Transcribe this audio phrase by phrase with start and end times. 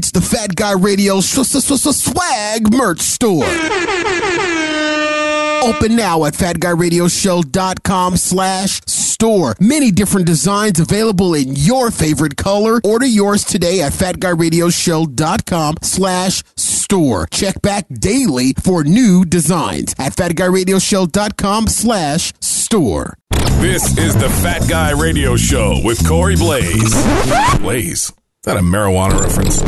[0.00, 3.44] It's the Fat Guy Radio Swag Merch Store.
[5.62, 9.56] Open now at fatguyradioshow.com slash store.
[9.60, 12.80] Many different designs available in your favorite color.
[12.82, 17.26] Order yours today at fatguyradioshow.com slash store.
[17.30, 23.18] Check back daily for new designs at fatguyradioshow.com slash store.
[23.60, 26.94] This is the Fat Guy Radio Show with Corey Blaze.
[27.58, 28.10] Blaze?
[28.42, 29.60] Is that a marijuana reference?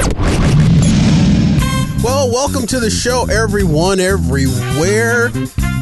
[2.03, 5.29] Well, welcome to the show, everyone, everywhere.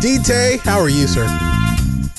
[0.03, 1.25] DT, how are you, sir?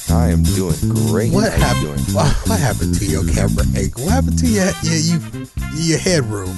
[0.09, 1.34] I am doing great.
[1.34, 2.05] What How happened?
[2.05, 2.16] doing?
[2.16, 4.05] What, what happened to your camera angle?
[4.05, 6.55] What happened to your your, you, your headroom?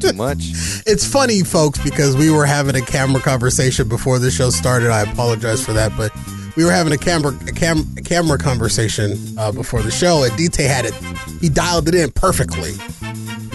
[0.00, 0.38] Too much?
[0.84, 4.90] it's funny, folks, because we were having a camera conversation before the show started.
[4.90, 6.10] I apologize for that, but
[6.56, 10.32] we were having a camera a cam, a camera conversation uh, before the show, and
[10.32, 10.94] DT had it.
[11.40, 12.72] He dialed it in perfectly,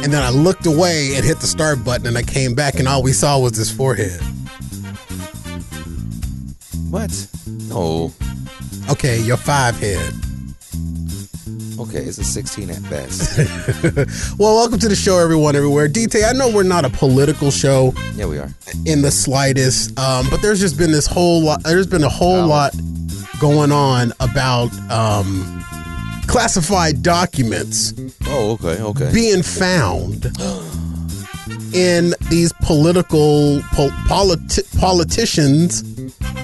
[0.04, 2.88] and then I looked away and hit the start button, and I came back, and
[2.88, 4.22] all we saw was his forehead.
[6.90, 7.28] What?
[7.48, 8.14] No.
[8.90, 10.14] Okay, your five head.
[11.78, 13.38] Okay, it's a 16 at best.
[14.40, 15.88] Well, welcome to the show, everyone, everywhere.
[15.90, 18.50] DT, I know we're not a political show yeah, we are.
[18.86, 21.64] in the slightest, um, but there's just been this whole lot.
[21.64, 22.48] There's been a whole Oh.
[22.48, 22.74] lot
[23.40, 25.64] going on about um,
[26.28, 27.94] classified documents
[28.28, 29.12] Oh, okay, okay.
[29.14, 30.26] being found
[31.74, 35.84] in these political po- politi- politicians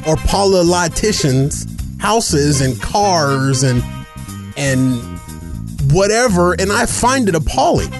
[0.07, 1.65] or politicians'
[1.99, 3.81] houses and cars and
[4.57, 5.01] and
[5.91, 7.93] whatever, and I find it appalling.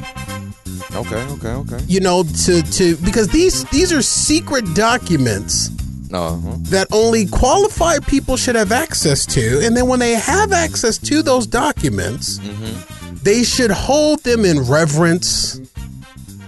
[0.95, 1.79] okay, okay, okay.
[1.87, 5.69] you know to to because these these are secret documents
[6.13, 6.57] Uh-huh.
[6.75, 11.21] that only qualified people should have access to and then when they have access to
[11.23, 12.39] those documents
[13.23, 15.61] they should hold them in reverence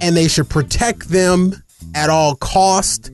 [0.01, 1.53] and they should protect them
[1.95, 3.11] at all cost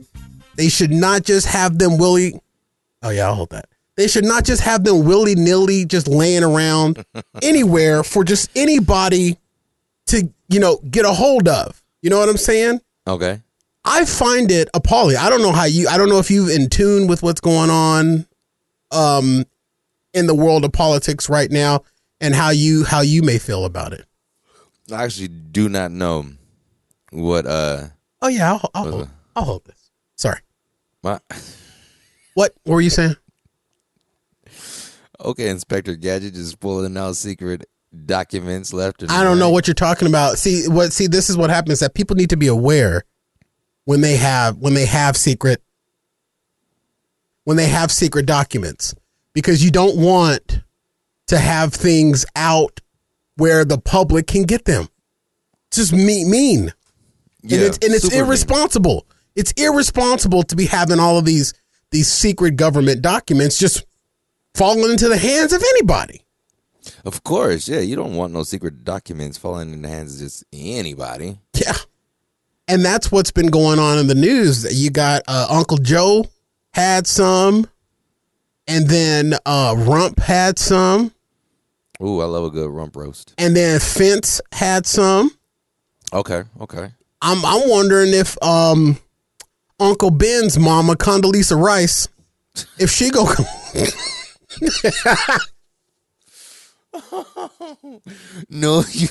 [0.56, 2.34] they should not just have them willy
[3.04, 3.68] oh yeah i'll hold that
[4.00, 7.04] they should not just have them willy-nilly just laying around
[7.42, 9.38] anywhere for just anybody
[10.08, 12.80] to you know get a hold of you know what i'm saying
[13.10, 13.42] Okay.
[13.86, 15.18] I find it appalling.
[15.18, 15.88] I don't know how you.
[15.88, 18.28] I don't know if you've in tune with what's going on,
[18.92, 19.46] um,
[20.14, 21.84] in the world of politics right now,
[22.22, 24.06] and how you how you may feel about it.
[24.94, 26.26] I actually do not know
[27.12, 27.88] what, uh,
[28.22, 29.90] Oh yeah, I'll, I'll, hold, I'll hold this.
[30.16, 30.40] Sorry.
[31.04, 31.20] my.
[32.36, 33.16] What, what were you saying?
[35.24, 37.66] Okay, Inspector Gadget just pulling out secret
[38.06, 40.38] documents left and I don't know what you're talking about.
[40.38, 40.94] See what?
[40.94, 41.80] See, this is what happens.
[41.80, 43.04] That people need to be aware
[43.86, 45.62] when they have when they have secret
[47.44, 48.94] when they have secret documents
[49.34, 50.62] because you don't want
[51.28, 52.80] to have things out
[53.36, 54.88] where the public can get them.
[55.68, 56.74] It's just mean, mean,
[57.42, 58.26] Yeah, and it's and it's super mean.
[58.26, 59.06] irresponsible.
[59.36, 61.54] It's irresponsible to be having all of these
[61.92, 63.84] these secret government documents just
[64.56, 66.22] falling into the hands of anybody.
[67.06, 67.80] Of course, yeah.
[67.80, 71.40] You don't want no secret documents falling in the hands of just anybody.
[71.54, 71.74] Yeah.
[72.68, 74.66] And that's what's been going on in the news.
[74.80, 76.26] You got uh, Uncle Joe
[76.74, 77.68] had some,
[78.68, 81.12] and then uh, Rump had some,
[82.02, 83.34] Ooh, I love a good rump roast.
[83.38, 85.32] and then Fence had some.
[86.14, 86.92] Okay, okay.
[87.22, 88.98] I'm I'm wondering if um,
[89.80, 92.08] Uncle Ben's mama Condoleezza Rice,
[92.78, 93.26] if she go,
[98.50, 99.08] No, you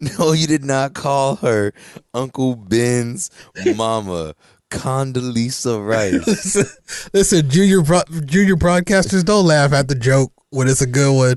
[0.00, 1.72] no, you did not call her
[2.14, 3.30] Uncle Ben's
[3.74, 4.34] mama,
[4.70, 7.08] Condoleezza Rice.
[7.14, 11.36] listen, junior bro- junior broadcasters don't laugh at the joke when it's a good one.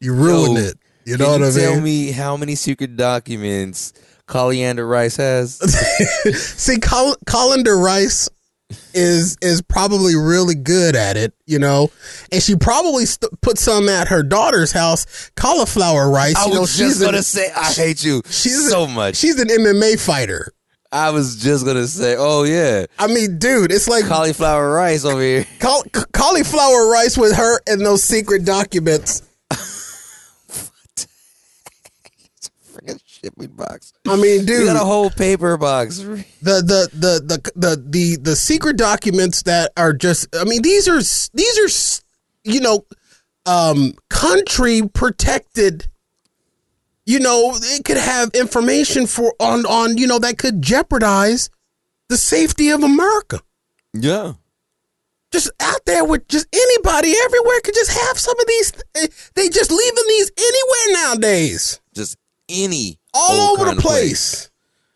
[0.00, 0.78] You ruined Yo, it.
[1.04, 1.58] You know what you I mean?
[1.60, 3.92] tell me how many secret documents
[4.26, 5.54] Colander Rice has?
[6.34, 8.28] See, Col- Colander Rice
[8.94, 11.90] is is probably really good at it, you know,
[12.32, 15.30] and she probably st- put some at her daughter's house.
[15.36, 18.84] Cauliflower Rice, I you know, was just gonna an, say I hate you she's so
[18.84, 19.16] a, much.
[19.16, 20.52] She's an MMA fighter.
[20.90, 25.20] I was just gonna say, oh yeah, I mean, dude, it's like cauliflower rice over
[25.20, 25.46] here.
[25.60, 29.22] caul- cauliflower rice with her and those secret documents.
[32.72, 33.92] Freaking shipping box.
[34.06, 35.98] I mean, We dude, got a whole paper box.
[35.98, 40.88] the the the the the the the secret documents that are just I mean these
[40.88, 41.00] are
[41.34, 42.84] these are you know
[43.46, 45.88] um country protected
[47.04, 51.50] you know it could have information for on on you know that could jeopardize
[52.08, 53.40] the safety of America
[53.92, 54.34] Yeah.
[55.32, 58.72] just out there with just anybody everywhere could just have some of these
[59.34, 62.16] they just leaving these anywhere nowadays Just
[62.48, 64.50] any all over the of place.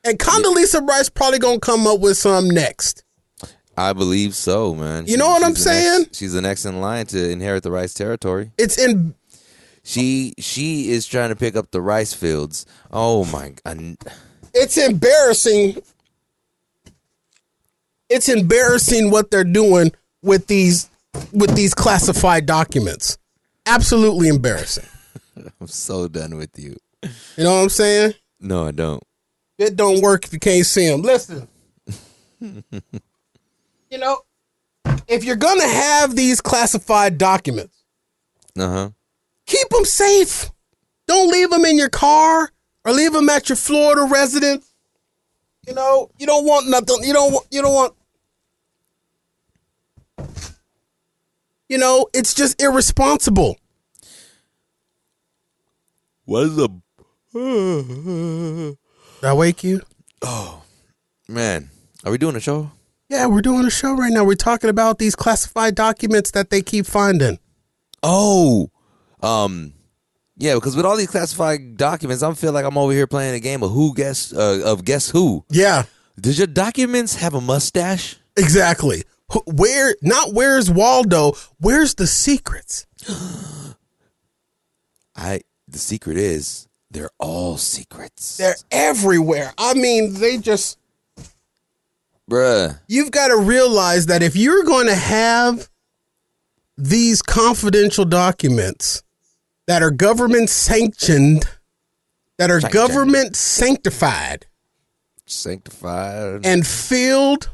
[0.05, 3.05] And Condoleezza Rice probably gonna come up with some next.
[3.76, 5.06] I believe so, man.
[5.06, 6.06] You know what I'm the next- saying?
[6.12, 8.52] she's the next in line to inherit the rice territory.
[8.58, 9.14] It's in
[9.82, 12.67] She she is trying to pick up the rice fields.
[12.93, 13.96] Oh my god.
[14.55, 15.82] it's embarrassing.
[18.08, 19.93] It's embarrassing what they're doing
[20.23, 20.90] with these
[21.32, 23.19] with these classified documents.
[23.66, 24.87] Absolutely embarrassing.
[25.61, 26.76] I'm so done with you.
[27.02, 28.14] You know what I'm saying?
[28.41, 29.02] No, I don't.
[29.58, 31.02] It don't work if you can't see them.
[31.02, 31.49] Listen.
[32.41, 32.62] you
[33.99, 34.19] know,
[35.08, 37.76] if you're going to have these classified documents,
[38.58, 38.91] Uh-huh.
[39.47, 40.50] keep them safe.
[41.06, 42.50] Don't leave them in your car
[42.85, 44.73] or leave them at your Florida residence.
[45.67, 47.02] You know, you don't want nothing.
[47.02, 47.94] You don't want, you don't want
[51.69, 53.56] You know, it's just irresponsible.
[56.25, 56.81] What is a Did
[57.34, 58.74] I
[59.22, 59.80] wake you?
[60.22, 60.62] Oh,
[61.28, 61.70] man?
[62.04, 62.70] Are we doing a show?
[63.08, 64.24] Yeah, we're doing a show right now.
[64.24, 67.38] We're talking about these classified documents that they keep finding.
[68.02, 68.70] Oh,
[69.20, 69.74] um,
[70.36, 70.54] yeah.
[70.54, 73.62] Because with all these classified documents, I feel like I'm over here playing a game
[73.62, 75.44] of who guess uh, of guess who.
[75.50, 75.84] Yeah,
[76.18, 78.16] Does your documents have a mustache?
[78.36, 79.02] exactly.
[79.46, 81.32] Where not where's Waldo?
[81.58, 82.86] Where's the secrets?
[85.16, 85.40] I.
[85.68, 88.37] The secret is they're all secrets.
[88.37, 89.52] They're everywhere.
[89.56, 90.78] I mean, they just
[92.28, 92.78] Bruh.
[92.88, 95.69] you've got to realize that if you're going to have
[96.76, 99.02] these confidential documents
[99.66, 101.44] that are government sanctioned,
[102.38, 102.72] that are Sanctioned.
[102.72, 104.46] government sanctified
[105.26, 107.50] Sanctified and filled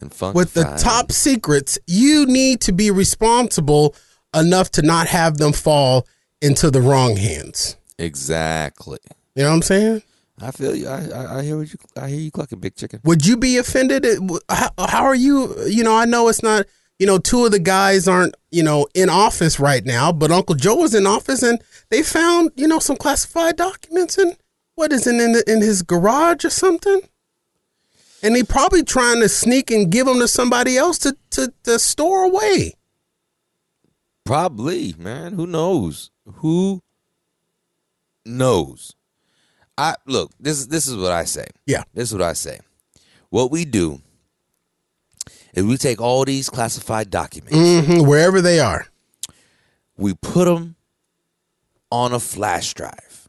[0.00, 3.94] and with the top secrets, you need to be responsible
[4.34, 6.06] enough to not have them fall
[6.40, 7.76] into the wrong hands.
[8.00, 8.98] Exactly.
[9.34, 10.02] You know what I'm saying?
[10.40, 10.88] I feel you.
[10.88, 11.78] I, I, I hear what you.
[11.96, 13.00] I hear you clucking, big chicken.
[13.04, 14.06] Would you be offended?
[14.48, 15.54] How, how are you?
[15.66, 16.66] You know, I know it's not.
[16.98, 18.34] You know, two of the guys aren't.
[18.50, 21.60] You know, in office right now, but Uncle Joe was in office, and
[21.90, 24.36] they found you know some classified documents and
[24.74, 27.02] what is it in the, in his garage or something.
[28.22, 31.78] And he probably trying to sneak and give them to somebody else to to, to
[31.78, 32.74] store away.
[34.24, 35.34] Probably, man.
[35.34, 36.10] Who knows?
[36.36, 36.82] Who
[38.30, 38.94] knows?
[39.76, 40.32] I look.
[40.40, 41.46] This is this is what I say.
[41.66, 41.82] Yeah.
[41.94, 42.60] This is what I say.
[43.30, 44.00] What we do
[45.54, 48.86] is we take all these classified documents, hmm wherever they are.
[49.96, 50.76] we put them
[51.90, 53.28] on a flash drive.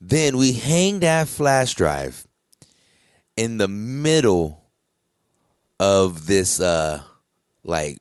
[0.00, 2.26] Then we hang that flash drive
[3.36, 4.62] in the middle
[5.80, 7.02] of this uh
[7.64, 7.98] like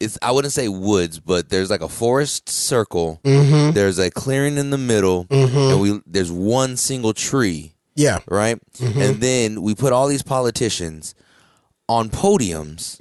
[0.00, 3.20] it's I wouldn't say woods, but there's like a forest circle.
[3.24, 3.72] Mm-hmm.
[3.72, 5.56] There's a clearing in the middle, mm-hmm.
[5.56, 8.20] and we there's one single tree, Yeah.
[8.28, 8.58] right?
[8.74, 9.00] Mm-hmm.
[9.00, 11.14] And then we put all these politicians
[11.88, 12.96] on podiums,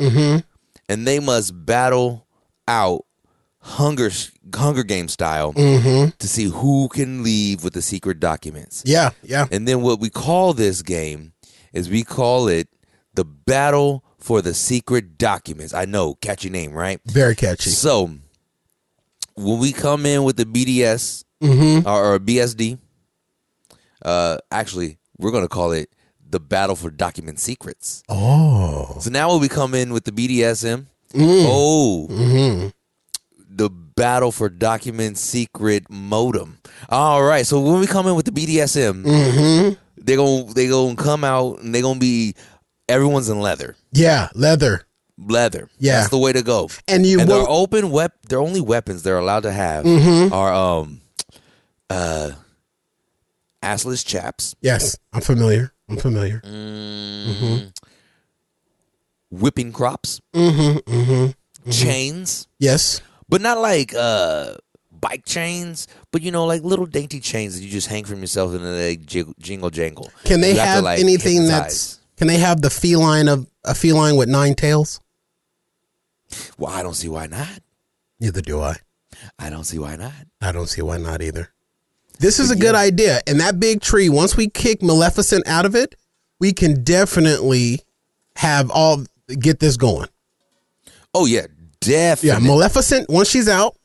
[0.89, 2.25] and they must battle
[2.67, 3.05] out
[3.59, 4.09] hunger
[4.55, 8.83] Hunger Game style to see who can leave with the secret documents.
[8.85, 9.11] Yeah.
[9.23, 9.45] Yeah.
[9.51, 11.33] And then what we call this game
[11.73, 12.69] is we call it
[13.13, 15.73] the battle for the secret documents.
[15.73, 16.99] I know, catchy name, right?
[17.05, 17.69] Very catchy.
[17.69, 18.11] So
[19.35, 21.87] when we come in with the BDS mm-hmm.
[21.87, 22.77] or, or BSD,
[24.03, 25.89] uh, actually, we're gonna call it
[26.29, 28.03] the battle for document secrets.
[28.09, 28.97] Oh.
[28.99, 31.45] So now when we come in with the BDSM, mm.
[31.47, 32.67] oh, mm-hmm.
[33.49, 36.57] the battle for document secret modem.
[36.89, 37.45] All right.
[37.47, 40.43] So when we come in with the BDSM, they're mm-hmm.
[40.43, 42.35] gonna they gonna come out and they're gonna be
[42.89, 43.75] everyone's in leather.
[43.91, 44.29] Yeah.
[44.35, 44.85] Leather.
[45.17, 45.69] Leather.
[45.79, 45.97] Yeah.
[45.99, 46.69] That's the way to go.
[46.87, 50.33] And you and will- their open wep their only weapons they're allowed to have Mm-hmm.
[50.33, 51.01] are um
[51.89, 52.31] uh
[53.63, 54.97] assless chaps, Yes.
[55.13, 55.73] I'm familiar.
[55.89, 56.41] I'm familiar.
[59.29, 61.69] whipping crops, Mm-hmm.
[61.71, 63.01] chains, Yes.
[63.27, 64.55] but not like uh
[64.91, 68.53] bike chains, but you know like little dainty chains that you just hang from yourself
[68.53, 70.11] and then they jingle jangle.
[70.23, 71.61] Can they You to, have like, anything hypnotize.
[71.61, 71.96] that's?
[72.17, 74.99] Can they have the feline of a feline with nine tails?
[76.57, 77.59] Well, I don't see why not.
[78.19, 78.75] Neither do I.
[79.39, 80.13] I don't see why not.
[80.41, 81.49] I don't see why not either.
[82.19, 83.21] This is a good idea.
[83.27, 85.95] And that big tree, once we kick Maleficent out of it,
[86.39, 87.81] we can definitely
[88.35, 90.07] have all get this going.
[91.13, 91.47] Oh yeah,
[91.79, 92.43] definitely.
[92.43, 92.51] Yeah.
[92.51, 93.75] Maleficent, once she's out,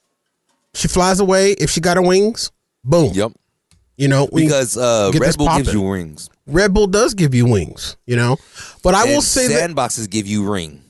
[0.74, 1.52] she flies away.
[1.52, 2.50] If she got her wings,
[2.84, 3.12] boom.
[3.12, 3.32] Yep.
[3.96, 6.30] You know, Because uh, Red Bull gives you rings.
[6.46, 8.36] Red Bull does give you wings, you know.
[8.82, 10.82] But I will say that sandboxes give you ring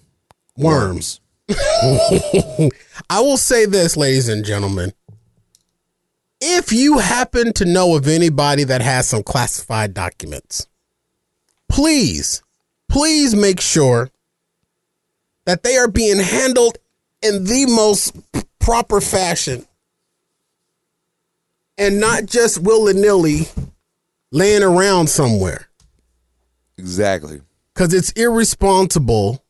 [0.57, 1.21] worms.
[1.51, 4.93] I will say this, ladies and gentlemen.
[6.41, 10.67] If you happen to know of anybody that has some classified documents,
[11.69, 12.43] please,
[12.89, 14.11] please make sure
[15.45, 16.79] that they are being handled
[17.23, 18.17] in the most
[18.59, 19.67] proper fashion
[21.79, 23.49] and not just willy nilly
[24.31, 25.69] laying around somewhere.
[26.79, 27.41] Exactly.
[27.75, 29.45] Because it's irresponsible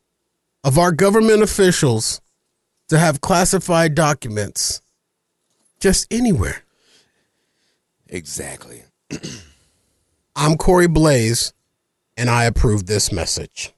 [0.63, 2.21] of our government officials
[2.89, 4.81] to have classified documents
[5.79, 6.63] just anywhere.
[8.07, 8.83] Exactly.
[10.35, 11.53] I'm Corey Blaze,
[12.15, 13.73] and I approve this message.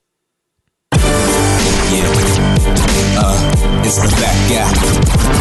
[1.95, 2.11] Yeah.
[3.15, 3.31] Uh,
[3.87, 4.67] it's the fat guy.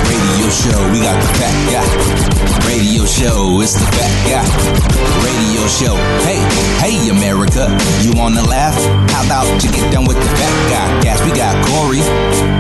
[0.07, 1.87] Radio show, we got the fat guy.
[2.71, 4.47] Radio show, it's the fat guy.
[5.27, 5.97] Radio show.
[6.23, 6.39] Hey,
[6.79, 7.67] hey, America.
[8.07, 8.79] You wanna laugh?
[9.11, 10.87] How about you get done with the fat guy?
[11.03, 12.07] Yes, we got Corey.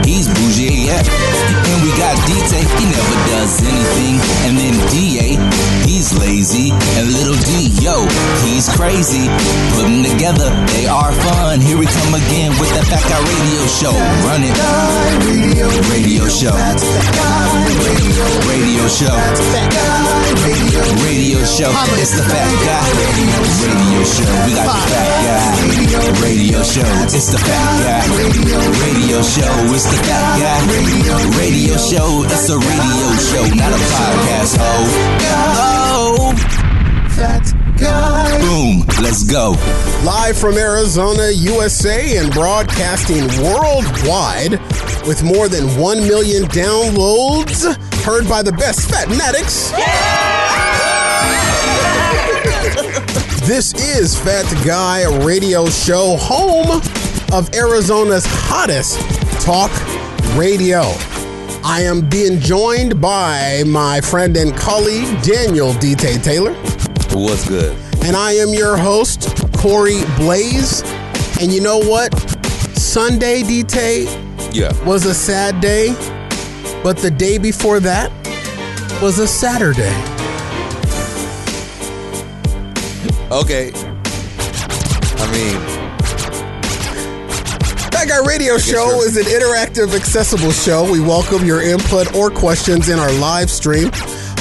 [0.02, 1.34] He's bougie AF.
[1.64, 4.14] And we got DJ, he never does anything.
[4.46, 5.36] And then DA,
[5.88, 6.70] he's lazy.
[6.98, 8.06] And little D, yo,
[8.46, 9.26] he's crazy.
[9.74, 11.60] Put them together, they are fun.
[11.60, 13.94] Here we come again with the Fat Guy Radio Show.
[14.26, 14.54] Run it.
[15.90, 16.54] Radio show.
[18.50, 19.14] Radio show.
[21.02, 21.70] Radio show.
[21.98, 22.84] It's the Fat Guy.
[23.64, 24.30] Radio show.
[24.46, 25.64] We got the Fat Guy.
[26.22, 26.86] Radio show.
[27.14, 28.02] It's the Fat Guy.
[28.84, 29.74] Radio show.
[29.74, 30.83] It's the Fat Guy.
[30.84, 32.24] Radio show.
[32.26, 34.56] It's a radio show, not a podcast.
[34.60, 34.86] Oh.
[35.56, 36.34] Oh.
[37.16, 38.38] Fat guy.
[38.40, 38.84] Boom.
[39.02, 39.52] Let's go.
[40.04, 44.60] Live from Arizona, USA, and broadcasting worldwide
[45.06, 47.64] with more than 1 million downloads,
[48.04, 49.70] heard by the best fatnatics.
[53.46, 56.82] this is Fat Guy Radio Show, home
[57.32, 58.98] of Arizona's hottest
[59.44, 59.70] talk
[60.36, 60.82] radio.
[61.66, 66.52] I am being joined by my friend and colleague, Daniel DT Taylor.
[67.12, 67.76] What's good?
[68.04, 70.82] And I am your host, Corey Blaze.
[71.40, 72.12] And you know what?
[72.76, 74.08] Sunday, DT,
[74.52, 74.72] Yeah.
[74.84, 75.94] was a sad day,
[76.82, 78.10] but the day before that
[79.00, 79.94] was a Saturday.
[83.30, 83.72] Okay.
[85.16, 85.56] I mean,
[88.04, 90.90] Fat Guy Radio Show is an interactive, accessible show.
[90.92, 93.90] We welcome your input or questions in our live stream,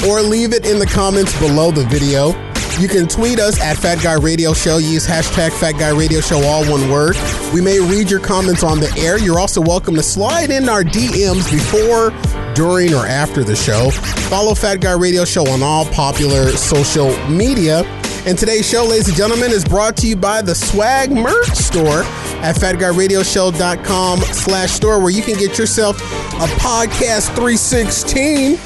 [0.06, 2.34] or leave it in the comments below the video.
[2.78, 4.76] You can tweet us at Fat Guy Radio Show.
[4.76, 7.16] Use hashtag Fat Guy Radio Show, all one word.
[7.54, 9.18] We may read your comments on the air.
[9.18, 12.10] You're also welcome to slide in our DMs before,
[12.54, 13.90] during, or after the show.
[14.28, 17.82] Follow Fat Guy Radio Show on all popular social media.
[18.26, 22.04] And today's show, ladies and gentlemen, is brought to you by the Swag Merch Store
[22.44, 25.96] at fatguyradioshow.com slash store, where you can get yourself
[26.34, 28.56] a Podcast 316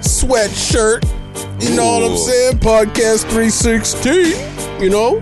[0.00, 1.02] sweatshirt.
[1.62, 2.58] You know what I'm saying?
[2.58, 4.82] Podcast 316.
[4.82, 5.18] You know?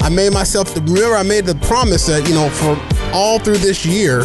[0.00, 2.76] I made myself the remember I made the promise that, you know, for
[3.14, 4.22] all through this year,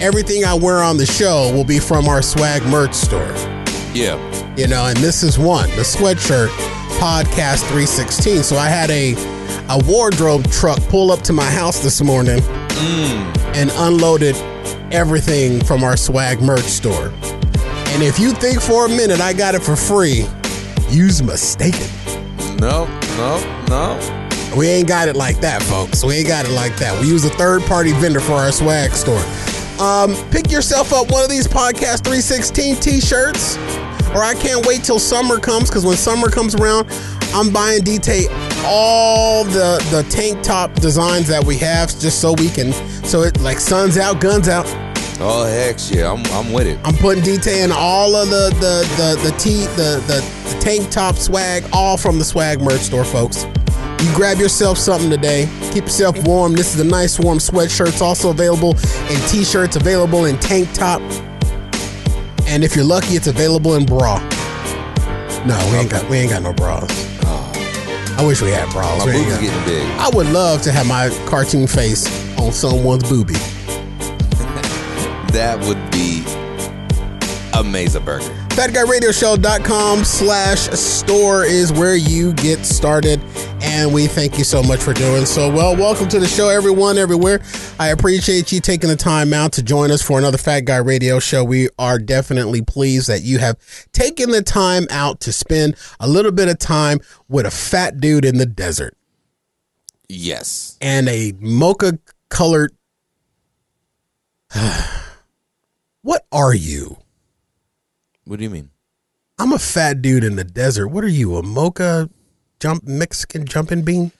[0.00, 3.34] everything I wear on the show will be from our swag merch store
[3.96, 4.56] yeah.
[4.56, 6.48] you know, and this is one, the sweatshirt
[6.98, 8.42] podcast 316.
[8.42, 9.14] So I had a
[9.68, 12.40] a wardrobe truck pull up to my house this morning
[13.54, 14.36] and unloaded
[14.92, 17.12] everything from our swag merch store.
[17.88, 20.26] And if you think for a minute I got it for free,
[20.88, 21.88] you's mistaken.
[22.58, 24.22] No, no, no.
[24.56, 26.04] We ain't got it like that, folks.
[26.04, 26.98] We ain't got it like that.
[27.00, 29.22] We use a third party vendor for our swag store.
[29.80, 33.56] Um, pick yourself up one of these Podcast 316 t shirts,
[34.14, 36.88] or I can't wait till summer comes because when summer comes around,
[37.34, 38.28] I'm buying DT
[38.64, 42.72] all the, the tank top designs that we have just so we can,
[43.04, 44.66] so it like suns out, guns out.
[45.18, 46.12] Oh heck, yeah.
[46.12, 46.78] I'm I'm with it.
[46.84, 50.20] I'm putting DT in all of the the the the tee the, the
[50.54, 53.44] the tank top swag, all from the swag merch store, folks.
[54.02, 55.48] You grab yourself something today.
[55.72, 56.52] Keep yourself warm.
[56.52, 57.88] This is a nice warm sweatshirt.
[57.88, 58.72] It's also available
[59.10, 61.00] in t-shirts, available in tank top,
[62.46, 64.18] and if you're lucky, it's available in bra.
[65.46, 67.15] No, we ain't got we ain't got no bras.
[68.18, 69.04] I wish we had bras.
[69.04, 69.86] My boobs getting big.
[69.98, 72.06] I would love to have my cartoon face
[72.38, 73.36] on someone's boobie.
[75.32, 76.24] That would be
[77.52, 78.35] amazing burger.
[78.56, 83.20] FatGuyRadioShow.com slash store is where you get started.
[83.60, 85.52] And we thank you so much for doing so.
[85.52, 87.42] Well, welcome to the show, everyone, everywhere.
[87.78, 91.18] I appreciate you taking the time out to join us for another Fat Guy Radio
[91.18, 91.44] Show.
[91.44, 93.58] We are definitely pleased that you have
[93.92, 98.24] taken the time out to spend a little bit of time with a fat dude
[98.24, 98.96] in the desert
[100.08, 100.78] Yes.
[100.80, 101.98] and a mocha
[102.30, 102.72] colored.
[106.00, 106.96] what are you?
[108.26, 108.70] What do you mean?
[109.38, 110.88] I'm a fat dude in the desert.
[110.88, 112.10] What are you, a mocha
[112.60, 114.12] jump Mexican jumping bean?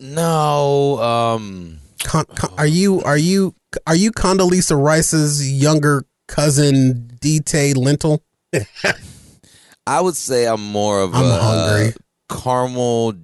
[0.00, 3.54] No, um, Con, con, are you are you
[3.86, 8.22] are you Condoleezza Rice's younger cousin DT Lentil?
[9.86, 11.94] I would say I'm more of I'm a hungry.
[12.28, 13.14] caramel.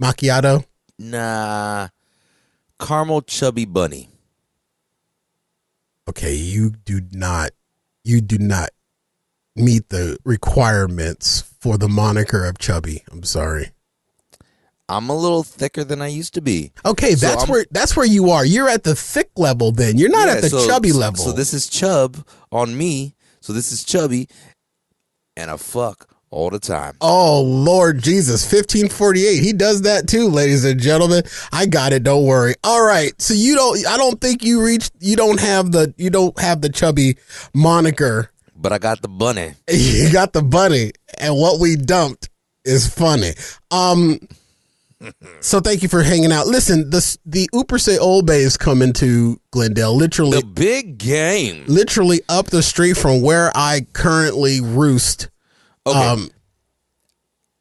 [0.00, 0.64] Macchiato.
[0.98, 1.88] Nah,
[2.80, 4.08] caramel chubby bunny.
[6.08, 7.50] Okay, you do not
[8.08, 8.70] you do not
[9.54, 13.04] meet the requirements for the moniker of chubby.
[13.10, 13.70] I'm sorry.
[14.88, 16.72] I'm a little thicker than I used to be.
[16.86, 18.44] Okay, So that's I'm- where that's where you are.
[18.44, 19.98] You're at the thick level then.
[19.98, 21.22] You're not Yeah, at the so- chubby level.
[21.22, 23.14] So this is chub on me.
[23.40, 24.28] So this is chubby,
[25.36, 26.94] and I fuck all the time.
[27.00, 29.42] Oh Lord Jesus, fifteen forty eight.
[29.42, 31.22] He does that too, ladies and gentlemen.
[31.52, 32.02] I got it.
[32.02, 32.54] Don't worry.
[32.64, 33.12] All right.
[33.20, 33.86] So you don't.
[33.86, 34.92] I don't think you reached.
[35.00, 35.94] You don't have the.
[35.96, 37.16] You don't have the chubby
[37.54, 38.30] moniker.
[38.56, 39.54] But I got the bunny.
[39.70, 42.28] You got the bunny, and what we dumped
[42.64, 43.32] is funny.
[43.70, 44.18] Um.
[45.40, 46.48] So thank you for hanging out.
[46.48, 49.94] Listen, the the Upper Say Old Bay is coming to Glendale.
[49.94, 51.62] Literally, The big game.
[51.68, 55.28] literally up the street from where I currently roost.
[55.90, 56.06] Okay.
[56.06, 56.30] Um.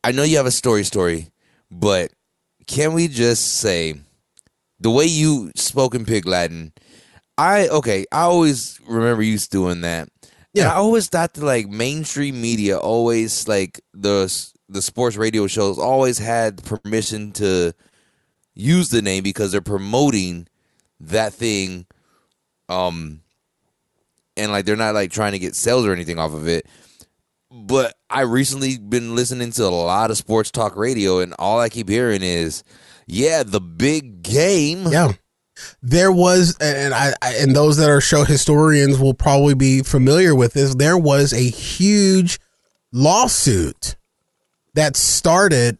[0.03, 1.31] I know you have a story story,
[1.69, 2.11] but
[2.65, 3.95] can we just say
[4.79, 6.73] the way you spoke in Pig Latin?
[7.37, 8.05] I okay.
[8.11, 10.09] I always remember you doing that.
[10.53, 10.63] Yeah.
[10.63, 10.73] Yeah.
[10.73, 14.27] I always thought that like mainstream media always like the
[14.69, 17.73] the sports radio shows always had permission to
[18.53, 20.47] use the name because they're promoting
[20.99, 21.85] that thing
[22.69, 23.21] um
[24.35, 26.65] and like they're not like trying to get sales or anything off of it
[27.51, 31.69] but I recently been listening to a lot of sports talk radio, and all I
[31.69, 32.63] keep hearing is,
[33.05, 35.13] "Yeah, the big game." Yeah.
[35.81, 40.53] There was, and I, and those that are show historians will probably be familiar with
[40.53, 40.75] this.
[40.75, 42.39] There was a huge
[42.91, 43.95] lawsuit
[44.75, 45.79] that started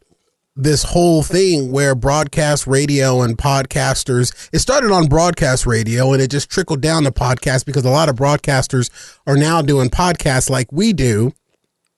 [0.56, 6.32] this whole thing where broadcast radio and podcasters it started on broadcast radio and it
[6.32, 8.90] just trickled down to podcast because a lot of broadcasters
[9.28, 11.32] are now doing podcasts like we do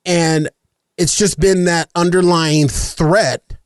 [0.04, 0.48] and
[0.96, 3.56] it's just been that underlying threat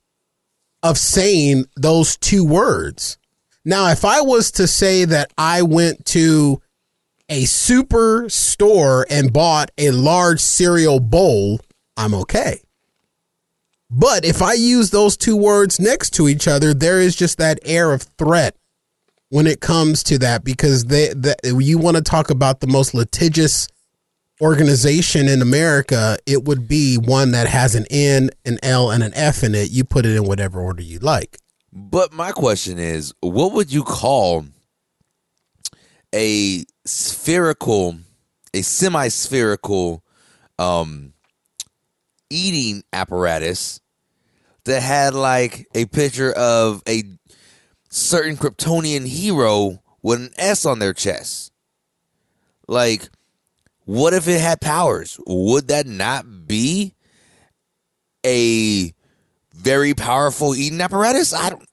[0.82, 3.18] of saying those two words
[3.64, 6.60] now, if I was to say that I went to
[7.30, 11.60] a super store and bought a large cereal bowl,
[11.96, 12.60] I'm okay.
[13.90, 17.58] But if I use those two words next to each other, there is just that
[17.64, 18.54] air of threat
[19.30, 22.92] when it comes to that because they, the, you want to talk about the most
[22.92, 23.68] litigious
[24.40, 29.12] organization in America, it would be one that has an N, an L, and an
[29.14, 29.70] F in it.
[29.70, 31.38] You put it in whatever order you like.
[31.72, 34.46] But my question is, what would you call
[36.14, 37.96] a spherical,
[38.52, 40.02] a semi-spherical,
[40.58, 41.12] um,
[42.30, 43.80] eating apparatus
[44.64, 47.02] that had like a picture of a
[47.90, 51.52] certain Kryptonian hero with an S on their chest?
[52.66, 53.08] Like,
[53.84, 55.18] what if it had powers?
[55.26, 56.94] Would that not be
[58.24, 58.92] a
[59.54, 61.32] very powerful eating apparatus?
[61.32, 61.68] I don't.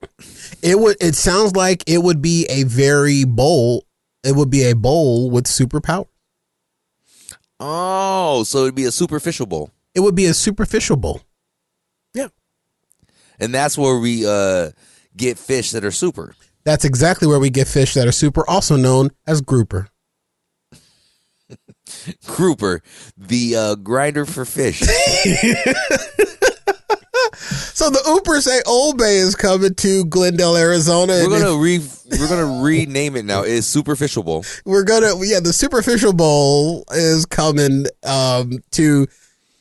[0.62, 0.96] It would.
[1.00, 3.86] It sounds like it would be a very bowl.
[4.22, 6.06] It would be a bowl with superpower.
[7.58, 11.20] Oh, so it'd be a superficial bowl, It would be a superficial bowl.
[12.12, 12.28] Yeah,
[13.38, 14.70] and that's where we uh
[15.16, 16.34] get fish that are super.
[16.64, 19.88] That's exactly where we get fish that are super, also known as grouper.
[22.26, 22.82] Grouper,
[23.16, 24.82] the uh, grinder for fish.
[27.74, 31.14] So the Ooper say Old Bay is coming to Glendale, Arizona.
[31.26, 33.42] we're gonna re we're gonna rename it now.
[33.42, 34.44] It's superficial bowl.
[34.64, 39.06] we're gonna yeah the superficial bowl is coming um to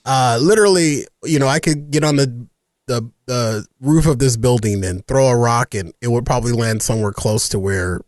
[0.06, 2.48] uh literally you know i could get on the
[2.88, 6.82] the the roof of this building and throw a rock and it would probably land
[6.82, 8.02] somewhere close to where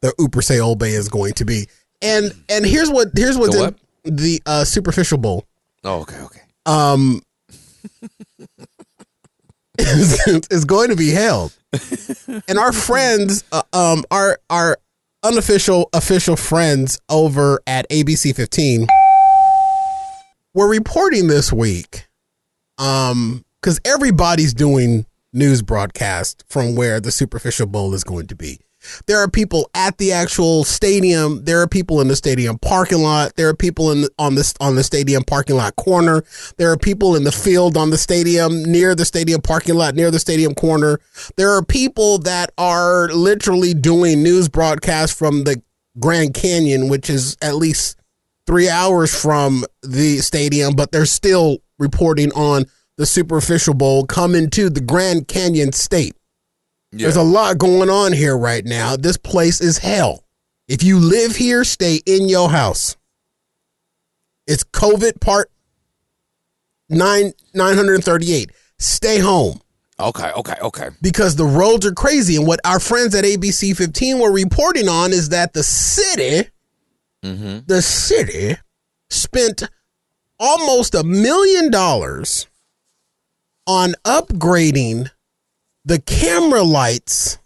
[0.00, 1.68] the Ooper say Old Bay is going to be
[2.02, 4.16] and and here's what here's what's The in what?
[4.18, 5.44] the uh superficial bowl
[5.84, 6.40] Oh, okay, okay.
[6.66, 7.20] um
[9.78, 11.52] is, is going to be held
[12.48, 14.76] and our friends uh, um our our
[15.22, 18.86] unofficial official friends over at abc 15
[20.54, 22.06] were reporting this week
[22.78, 28.58] um because everybody's doing news broadcast from where the superficial bowl is going to be
[29.06, 31.44] there are people at the actual stadium.
[31.44, 33.34] There are people in the stadium parking lot.
[33.36, 36.24] There are people in on this on the stadium parking lot corner.
[36.56, 40.10] There are people in the field on the stadium near the stadium parking lot near
[40.10, 41.00] the stadium corner.
[41.36, 45.62] There are people that are literally doing news broadcasts from the
[45.98, 47.98] Grand Canyon, which is at least
[48.46, 52.64] three hours from the stadium, but they're still reporting on
[52.96, 56.17] the Superficial Bowl coming to the Grand Canyon State.
[56.92, 57.04] Yeah.
[57.04, 58.96] There's a lot going on here right now.
[58.96, 60.24] This place is hell.
[60.68, 62.96] If you live here, stay in your house.
[64.46, 65.50] It's COVID part
[66.88, 68.50] nine nine hundred thirty eight.
[68.78, 69.60] Stay home
[70.00, 70.90] okay, okay, okay.
[71.02, 72.36] because the roads are crazy.
[72.36, 76.48] And what our friends at ABC 15 were reporting on is that the city,
[77.24, 77.58] Mm-hmm.
[77.66, 78.56] the city
[79.10, 79.64] spent
[80.38, 82.46] almost a million dollars
[83.66, 85.10] on upgrading
[85.88, 87.38] the camera lights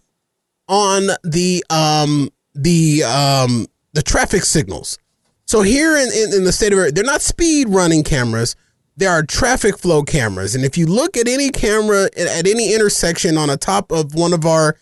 [0.69, 4.99] on the um the um the traffic signals.
[5.47, 8.57] So here in, in, in the state of they're not speed running cameras.
[8.97, 12.75] There are traffic flow cameras, and if you look at any camera at, at any
[12.75, 14.77] intersection on the top of one of our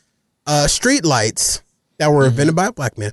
[0.46, 1.62] uh, street lights
[1.99, 3.12] that were invented by a black man,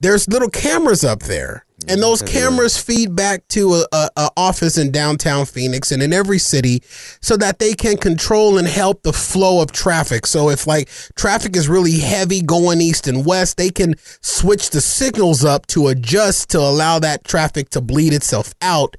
[0.00, 4.78] there's little cameras up there, and those cameras feed back to a, a, a office
[4.78, 6.82] in downtown Phoenix and in every city,
[7.20, 10.26] so that they can control and help the flow of traffic.
[10.26, 14.80] So if like traffic is really heavy going east and west, they can switch the
[14.80, 18.96] signals up to adjust to allow that traffic to bleed itself out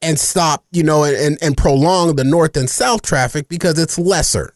[0.00, 4.54] and stop, you know, and, and prolong the north and south traffic because it's lesser.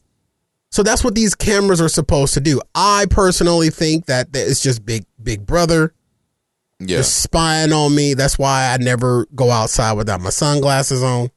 [0.71, 2.61] So that's what these cameras are supposed to do.
[2.75, 5.93] I personally think that that it's just big, big brother
[6.89, 6.99] Yeah.
[6.99, 8.15] just spying on me.
[8.15, 11.31] That's why I never go outside without my sunglasses on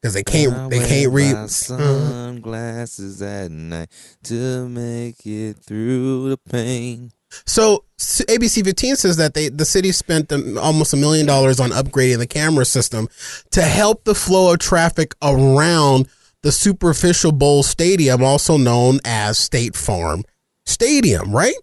[0.00, 1.48] because they can't, they can't read.
[1.48, 3.88] Sunglasses at night
[4.24, 7.12] to make it through the pain.
[7.46, 12.18] So ABC 15 says that they the city spent almost a million dollars on upgrading
[12.18, 13.08] the camera system
[13.52, 16.08] to help the flow of traffic around
[16.42, 20.24] the Superficial Bowl Stadium, also known as State Farm
[20.66, 21.34] Stadium.
[21.34, 21.54] Right?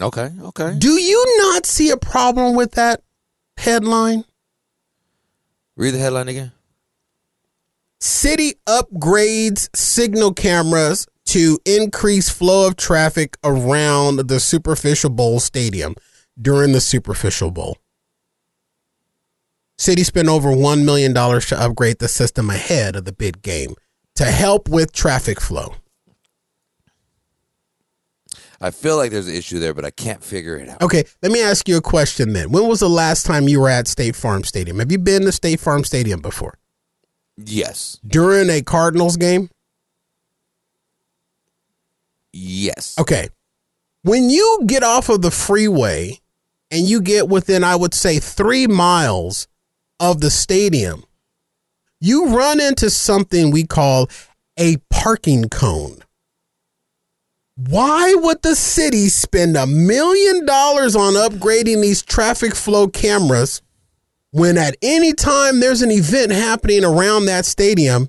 [0.00, 0.76] Okay, okay.
[0.78, 3.02] Do you not see a problem with that
[3.56, 4.24] headline?
[5.76, 6.52] Read the headline again.
[8.00, 15.94] City upgrades signal cameras to increase flow of traffic around the Superficial Bowl Stadium
[16.40, 17.76] during the Superficial Bowl.
[19.78, 23.74] City spent over $1 million to upgrade the system ahead of the big game
[24.14, 25.74] to help with traffic flow.
[28.60, 30.82] I feel like there's an issue there, but I can't figure it out.
[30.82, 32.50] Okay, let me ask you a question then.
[32.50, 34.80] When was the last time you were at State Farm Stadium?
[34.80, 36.58] Have you been to State Farm Stadium before?
[37.38, 37.98] Yes.
[38.06, 39.48] During a Cardinals game?
[42.32, 42.96] Yes.
[42.98, 43.30] Okay.
[44.02, 46.20] When you get off of the freeway
[46.70, 49.48] and you get within, I would say, three miles
[49.98, 51.04] of the stadium,
[51.98, 54.08] you run into something we call
[54.58, 56.02] a parking cone.
[57.68, 63.60] Why would the city spend a million dollars on upgrading these traffic flow cameras
[64.30, 68.08] when at any time there's an event happening around that stadium,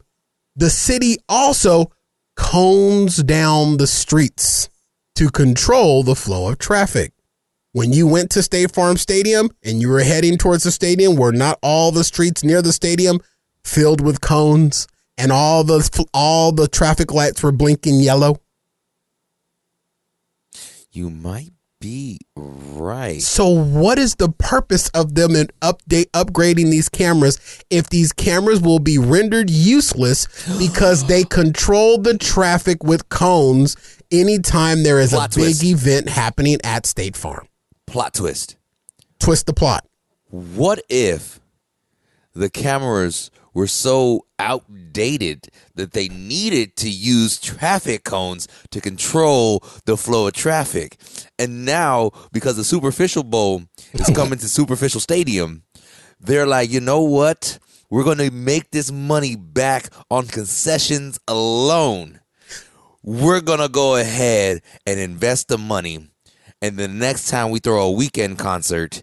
[0.55, 1.91] the city also
[2.37, 4.69] cones down the streets
[5.15, 7.11] to control the flow of traffic.
[7.73, 11.33] When you went to State Farm Stadium and you were heading towards the stadium, were
[11.33, 13.19] not all the streets near the stadium
[13.65, 14.87] filled with cones
[15.17, 18.39] and all the all the traffic lights were blinking yellow?
[20.93, 23.21] You might be right.
[23.21, 28.59] So what is the purpose of them in update upgrading these cameras if these cameras
[28.59, 30.27] will be rendered useless
[30.59, 33.77] because they control the traffic with cones
[34.11, 37.47] anytime there is Plot a big event happening at State Farm?
[37.87, 38.57] Plot twist.
[39.19, 39.85] Twist the plot.
[40.29, 41.39] What if
[42.33, 49.97] the cameras were so outdated that they needed to use traffic cones to control the
[49.97, 50.97] flow of traffic?
[51.37, 55.63] And now, because the Superficial Bowl is coming to Superficial Stadium,
[56.19, 57.59] they're like, you know what?
[57.89, 62.21] We're going to make this money back on concessions alone.
[63.03, 66.07] We're going to go ahead and invest the money.
[66.61, 69.01] And the next time we throw a weekend concert,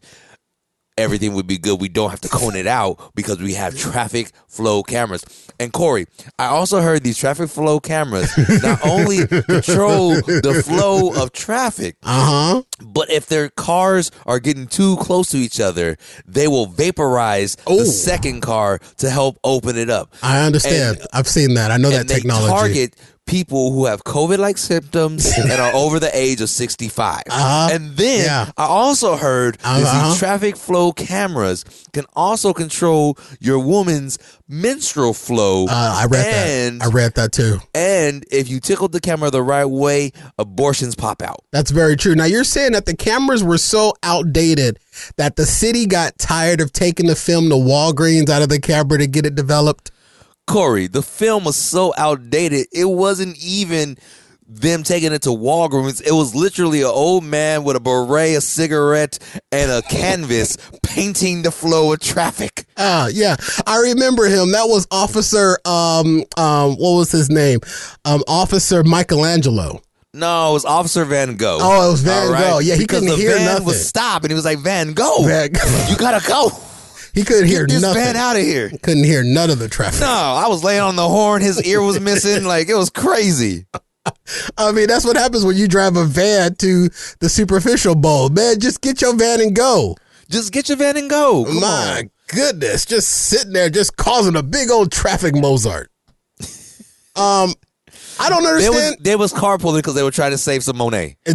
[0.98, 1.80] everything would be good.
[1.80, 5.24] We don't have to cone it out because we have traffic flow cameras.
[5.61, 6.06] And Corey,
[6.38, 8.30] I also heard these traffic flow cameras
[8.62, 12.62] not only control the flow of traffic, Uh huh.
[12.87, 17.78] but if their cars are getting too close to each other, they will vaporize Oh.
[17.78, 20.14] the second car to help open it up.
[20.22, 20.98] I understand.
[20.98, 21.70] And- I've seen that.
[21.70, 22.48] I know that technology.
[22.52, 22.96] target
[23.28, 27.22] people who have COVID-like symptoms and are over the age of 65.
[27.30, 27.68] Uh-huh.
[27.70, 28.50] And then Yeah.
[28.56, 30.08] I also heard Uh-huh.
[30.08, 35.66] these traffic flow cameras can also control your woman's menstrual flow.
[35.66, 36.86] uh, I read and, that.
[36.86, 37.58] I read that too.
[37.74, 41.44] and if you tickle the camera the right way, abortions pop out.
[41.52, 42.14] That's very true.
[42.14, 44.78] Now you're saying that the cameras were so outdated
[45.16, 48.98] that the city got tired of taking the film to Walgreens out of the camera
[48.98, 49.90] to get it developed?
[50.48, 52.66] Corey, the film was so outdated.
[52.72, 53.96] It wasn't even
[54.50, 56.00] them taking it to Walgreens.
[56.04, 59.18] It was literally an old man with a beret, a cigarette,
[59.52, 62.64] and a canvas painting the flow of traffic.
[62.78, 64.52] Ah, yeah, I remember him.
[64.52, 65.58] That was Officer.
[65.66, 67.61] Um, um, what was his name?
[68.06, 69.82] Um, Officer Michelangelo.
[70.14, 71.58] No, it was Officer Van Gogh.
[71.61, 72.58] Oh, it was Van All Gogh.
[72.61, 73.66] Yeah, he because couldn't the hear van nothing.
[73.66, 75.50] was stop, and he was like, "Van Gogh, Van-
[75.90, 76.50] you gotta go.
[77.14, 78.02] He couldn't hear Get this nothing.
[78.02, 80.00] van out of here." Couldn't hear none of the traffic.
[80.00, 81.42] No, I was laying on the horn.
[81.42, 82.44] His ear was missing.
[82.48, 83.66] Like it was crazy.
[84.56, 86.88] I mean, that's what happens when you drive a van to
[87.20, 88.28] the superficial bowl.
[88.30, 89.96] Man, just get your van and go.
[90.30, 91.44] Just get your van and go.
[91.44, 92.10] Come My on.
[92.28, 95.90] goodness, just sitting there, just causing a big old traffic Mozart.
[97.16, 97.52] Um,
[98.20, 98.96] I don't was understand.
[99.00, 101.16] they was carpooling because they were trying to save some Monet.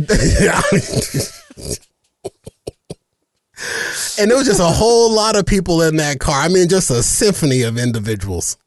[4.20, 6.42] and there was just a whole lot of people in that car.
[6.42, 8.58] I mean, just a symphony of individuals.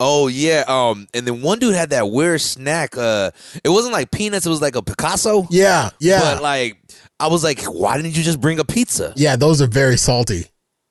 [0.00, 0.64] Oh yeah.
[0.66, 2.96] Um, and then one dude had that weird snack.
[2.96, 3.30] Uh,
[3.62, 4.46] it wasn't like peanuts.
[4.46, 5.46] It was like a Picasso.
[5.50, 6.78] Yeah, yeah, But like,
[7.20, 9.12] I was like, why didn't you just bring a pizza?
[9.16, 9.36] yeah.
[9.36, 10.46] Those are very salty.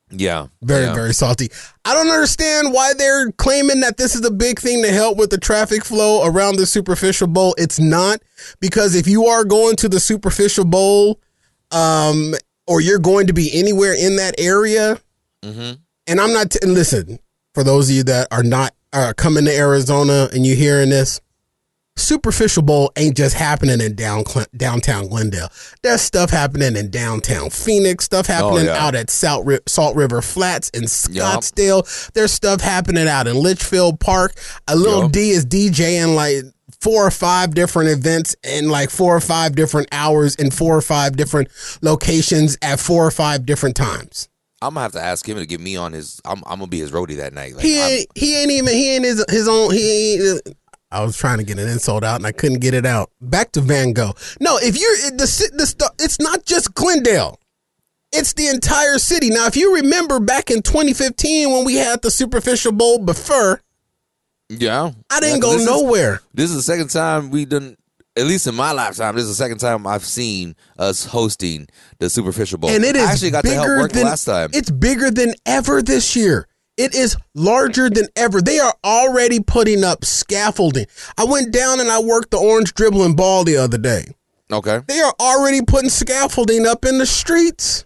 [0.10, 0.48] Yeah.
[0.62, 0.94] Very, yeah.
[0.94, 1.50] very salty.
[1.84, 5.32] I don't understand why they're claiming that this is a big thing to help with
[5.32, 7.54] the traffic flow around the superficial bowl.
[7.58, 8.22] It's not
[8.62, 11.20] because if you are going to the superficial bowl,
[11.72, 12.36] um,
[12.68, 15.00] or you're going to be anywhere in that area,
[15.44, 15.74] Mm-hmm.
[16.08, 16.52] and I'm not.
[16.52, 17.20] T- and listen,
[17.54, 21.22] for those of you that are not are coming to Arizona and you're hearing this,
[21.96, 24.24] Superficial Bowl ain't just happening in down
[24.56, 25.50] downtown Glendale.
[25.82, 28.84] There's stuff happening in downtown Phoenix, stuff happening yeah.
[28.86, 32.12] out at Salt, Ri- Salt River Flats in Scottsdale.
[32.14, 34.34] There's stuff happening out in Litchfield Park.
[34.68, 35.12] A little Yup.
[35.12, 36.44] D is DJing like
[36.82, 40.82] four or five different events in like four or five different hours in four or
[40.82, 41.50] five different
[41.82, 44.30] locations at four or five different times.
[44.62, 46.20] I'm gonna have to ask him to get me on his.
[46.26, 47.56] I'm, I'm gonna be his roadie that night.
[47.56, 50.42] Like, He I'm- ain't, he ain't even he ain't his his own he ain't.
[50.90, 53.12] I was trying to get an insult out and I couldn't get it out.
[53.22, 54.14] Back to Van Gogh.
[54.40, 57.40] No, if you're the the it's not just Glendale.
[58.14, 59.30] It's the entire city.
[59.30, 63.62] Now, if you remember back in 2015 when we had the Superficial Bowl before,
[64.50, 64.92] yeah.
[65.10, 66.22] I didn't go this is- nowhere.
[66.34, 67.78] This is the second time we done.
[68.16, 71.68] At least in my lifetime, this is the second time I've seen us hosting
[72.00, 72.72] the Superficial Bowl.
[72.72, 74.50] and it is I actually got to help work than last time.
[74.54, 76.48] It's bigger than ever this year.
[76.78, 78.42] It is larger than ever.
[78.42, 80.88] They are already putting up scaffolding.
[81.16, 84.16] I went down and I worked the orange dribbling ball the other day.
[84.52, 84.82] Okay.
[84.88, 87.86] They are already putting scaffolding up in the streets.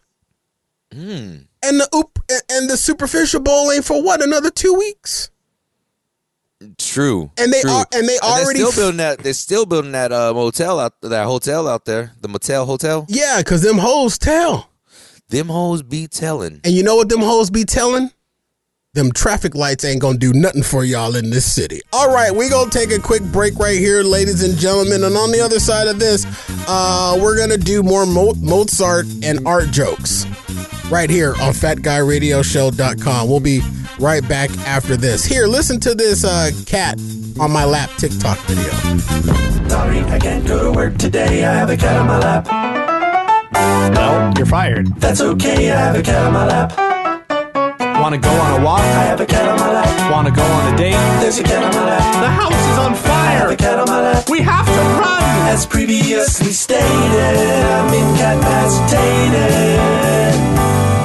[0.93, 1.39] Hmm.
[1.63, 2.19] And the oop
[2.49, 5.29] and the superficial bowl ain't for what another two weeks.
[6.77, 7.31] True.
[7.37, 7.71] And they True.
[7.71, 9.19] are- and they already they're still building that.
[9.19, 13.05] They're still building that uh, motel out that hotel out there, the Motel Hotel.
[13.09, 14.69] Yeah, because them hoes tell.
[15.29, 16.59] Them hoes be telling.
[16.63, 18.11] And you know what them hoes be telling?
[18.93, 21.79] Them traffic lights ain't gonna do nothing for y'all in this city.
[21.93, 25.05] All right, we gonna take a quick break right here, ladies and gentlemen.
[25.05, 26.25] And on the other side of this,
[26.67, 30.25] uh, we're gonna do more Mo- Mozart and art jokes
[30.89, 33.29] right here on FatGuyRadioShow.com.
[33.29, 33.61] We'll be
[33.97, 35.23] right back after this.
[35.23, 36.99] Here, listen to this uh, cat
[37.39, 38.73] on my lap TikTok video.
[39.69, 41.45] Sorry, I can't go to work today.
[41.45, 42.45] I have a cat on my lap.
[43.95, 44.87] Well, you're fired.
[44.99, 47.00] That's okay, I have a cat on my lap.
[48.01, 48.79] Want to go on a walk?
[48.79, 50.11] I have a cat on my lap.
[50.11, 50.93] Want to go on a date?
[51.21, 52.23] There's a cat on my lap.
[52.23, 54.27] The house is on I have a cat on my lap.
[54.27, 55.21] We have to run.
[55.47, 60.33] As previously stated, I'm incapacitated.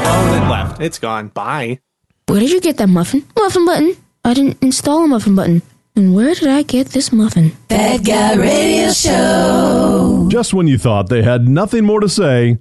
[0.06, 0.80] Oh, it left.
[0.80, 1.28] It's gone.
[1.28, 1.80] Bye.
[2.28, 3.24] Where did you get that muffin?
[3.38, 3.94] Muffin button.
[4.24, 5.60] I didn't install a muffin button.
[5.96, 7.50] And where did I get this muffin?
[7.68, 10.28] Fat Guy Radio Show.
[10.30, 12.56] Just when you thought they had nothing more to say,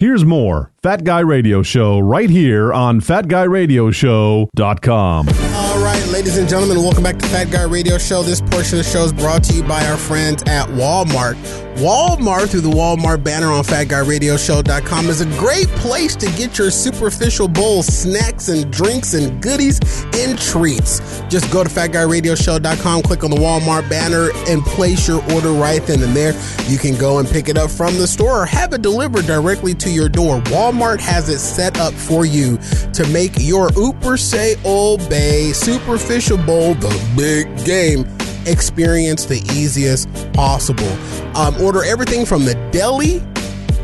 [0.00, 5.28] here's more Fat Guy Radio Show right here on FatGuyRadioShow.com.
[5.28, 8.24] All right, ladies and gentlemen, welcome back to Fat Guy Radio Show.
[8.24, 11.36] This portion of the show is brought to you by our friends at Walmart.
[11.80, 17.48] Walmart, through the Walmart banner on FatGuyRadioShow.com, is a great place to get your superficial
[17.48, 19.80] bowl snacks and drinks and goodies
[20.14, 21.22] and treats.
[21.30, 26.02] Just go to FatGuyRadioShow.com, click on the Walmart banner, and place your order right then
[26.02, 26.34] and there.
[26.68, 29.72] You can go and pick it up from the store or have it delivered directly
[29.76, 30.40] to your door.
[30.42, 32.58] Walmart has it set up for you
[32.92, 38.04] to make your Ooper Say Obey Superficial Bowl the big game
[38.46, 40.90] experience the easiest possible.
[41.36, 43.20] Um, order everything from the deli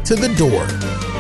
[0.05, 0.67] to the door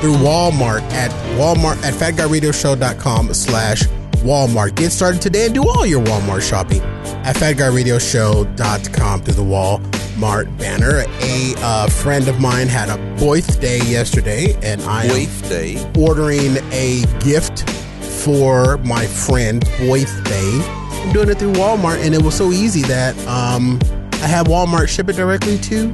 [0.00, 3.82] through Walmart at Walmart at fatguyradioshow.com slash
[4.18, 4.74] Walmart.
[4.74, 6.80] Get started today and do all your Walmart shopping
[7.24, 11.04] at fatguyradioshow.com through the Walmart banner.
[11.20, 15.92] A uh, friend of mine had a birthday yesterday, and I am Birthday.
[15.98, 17.68] ordering a gift
[18.00, 20.85] for my friend birthday.
[21.06, 23.78] I'm doing it through Walmart, and it was so easy that um,
[24.14, 25.86] I had Walmart ship it directly to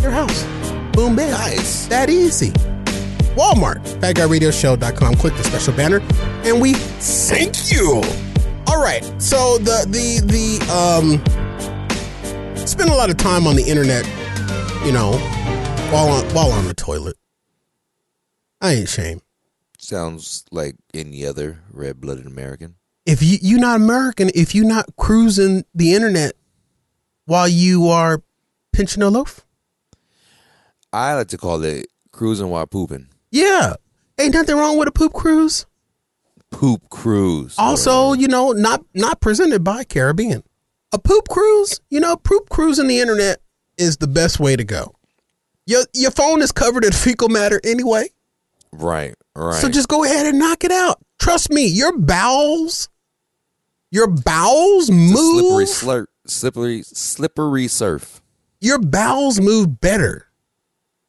[0.00, 0.42] your house.
[0.94, 1.32] Boom, bam.
[1.32, 1.86] Nice.
[1.88, 2.50] That easy.
[3.36, 5.16] Walmart, fatguyradioshow.com.
[5.16, 6.00] Click the special banner,
[6.44, 8.00] and we thank you.
[8.66, 9.04] All right.
[9.20, 14.06] So the the the um, spend a lot of time on the internet,
[14.86, 15.18] you know,
[15.92, 17.16] while on while on the toilet.
[18.62, 19.20] I ain't ashamed.
[19.78, 22.76] Sounds like any other red-blooded American.
[23.06, 26.32] If you you're not American, if you're not cruising the internet
[27.26, 28.22] while you are
[28.72, 29.44] pinching a loaf,
[30.92, 33.08] I like to call it cruising while pooping.
[33.30, 33.74] yeah,
[34.18, 35.66] ain't nothing wrong with a poop cruise.
[36.50, 37.56] Poop cruise.
[37.58, 40.42] Also, you know, not not presented by Caribbean.
[40.92, 43.40] A poop cruise, you know, poop cruising the internet
[43.76, 44.94] is the best way to go.
[45.66, 48.08] Your your phone is covered in fecal matter anyway,
[48.72, 49.60] Right, right.
[49.60, 51.00] so just go ahead and knock it out.
[51.18, 52.88] Trust me, your bowels,
[53.94, 55.16] your bowels move.
[55.16, 58.20] slippery slurp, slippery, slippery surf.
[58.60, 60.26] your bowels move better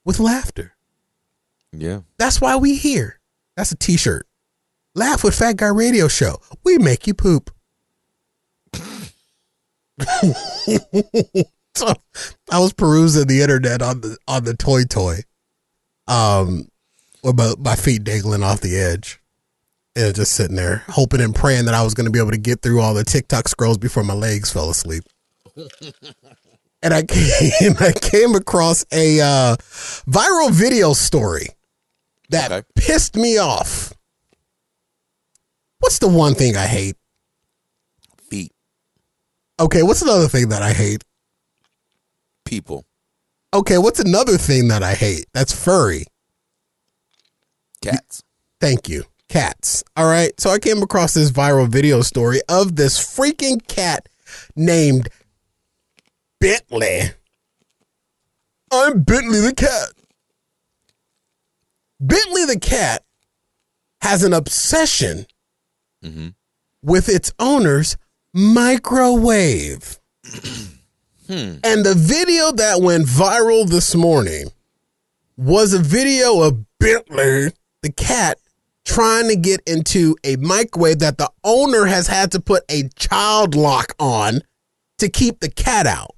[0.06, 0.76] with laughter.
[1.72, 2.02] Yeah.
[2.20, 3.20] That's why we here.
[3.58, 4.28] That's a t-shirt.
[4.94, 6.38] Laugh with Fat Guy Radio Show.
[6.64, 7.50] We make you poop.
[8.76, 8.84] so
[12.52, 15.22] I was perusing the internet on the on the toy toy.
[16.08, 16.70] Um
[17.24, 19.20] with my, my feet dangling off the edge.
[19.96, 22.62] And just sitting there, hoping and praying that I was gonna be able to get
[22.62, 25.04] through all the TikTok scrolls before my legs fell asleep.
[26.84, 29.56] and I came I came across a uh,
[30.10, 31.48] viral video story
[32.30, 32.68] that Okay.
[32.76, 33.94] pissed me off.
[35.80, 36.96] What's the one thing I hate?
[38.30, 38.52] Feet.
[39.60, 41.04] Okay, what's another thing that I hate?
[42.44, 42.86] People.
[43.54, 45.26] Okay, what's another thing that I hate?
[45.34, 46.06] That's furry.
[47.82, 48.22] Cats.
[48.60, 49.04] Thank you.
[49.30, 49.84] Cats.
[49.96, 50.40] All right.
[50.40, 54.08] So I came across this viral video story of this freaking cat
[54.56, 55.10] named
[56.40, 57.12] Bentley.
[58.72, 59.90] I'm Bentley the cat.
[62.00, 63.04] Bentley the cat
[64.02, 65.26] has an obsession
[66.04, 66.30] mm-hmm.
[66.84, 67.98] with its owner's
[68.34, 70.00] microwave.
[71.28, 71.56] Hmm.
[71.64, 74.46] And the video that went viral this morning
[75.36, 78.38] was a video of Bentley, the cat,
[78.86, 83.56] trying to get into a microwave that the owner has had to put a child
[83.56, 84.42] lock on
[85.00, 86.16] to keep the cat out.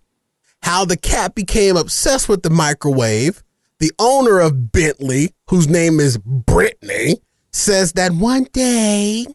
[0.62, 3.44] How the cat became obsessed with the microwave.
[3.80, 9.28] The owner of Bentley, whose name is Brittany, says that one day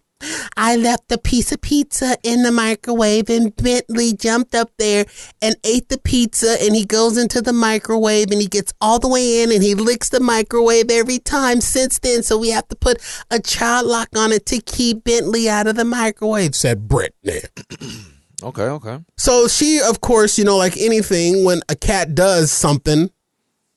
[0.57, 5.05] I left a piece of pizza in the microwave and Bentley jumped up there
[5.41, 9.09] and ate the pizza and he goes into the microwave and he gets all the
[9.09, 12.23] way in and he licks the microwave every time since then.
[12.23, 12.99] So we have to put
[13.31, 17.41] a child lock on it to keep Bentley out of the microwave, said Brittany.
[18.45, 18.99] Okay, okay.
[19.17, 23.09] So she, of course, you know, like anything, when a cat does something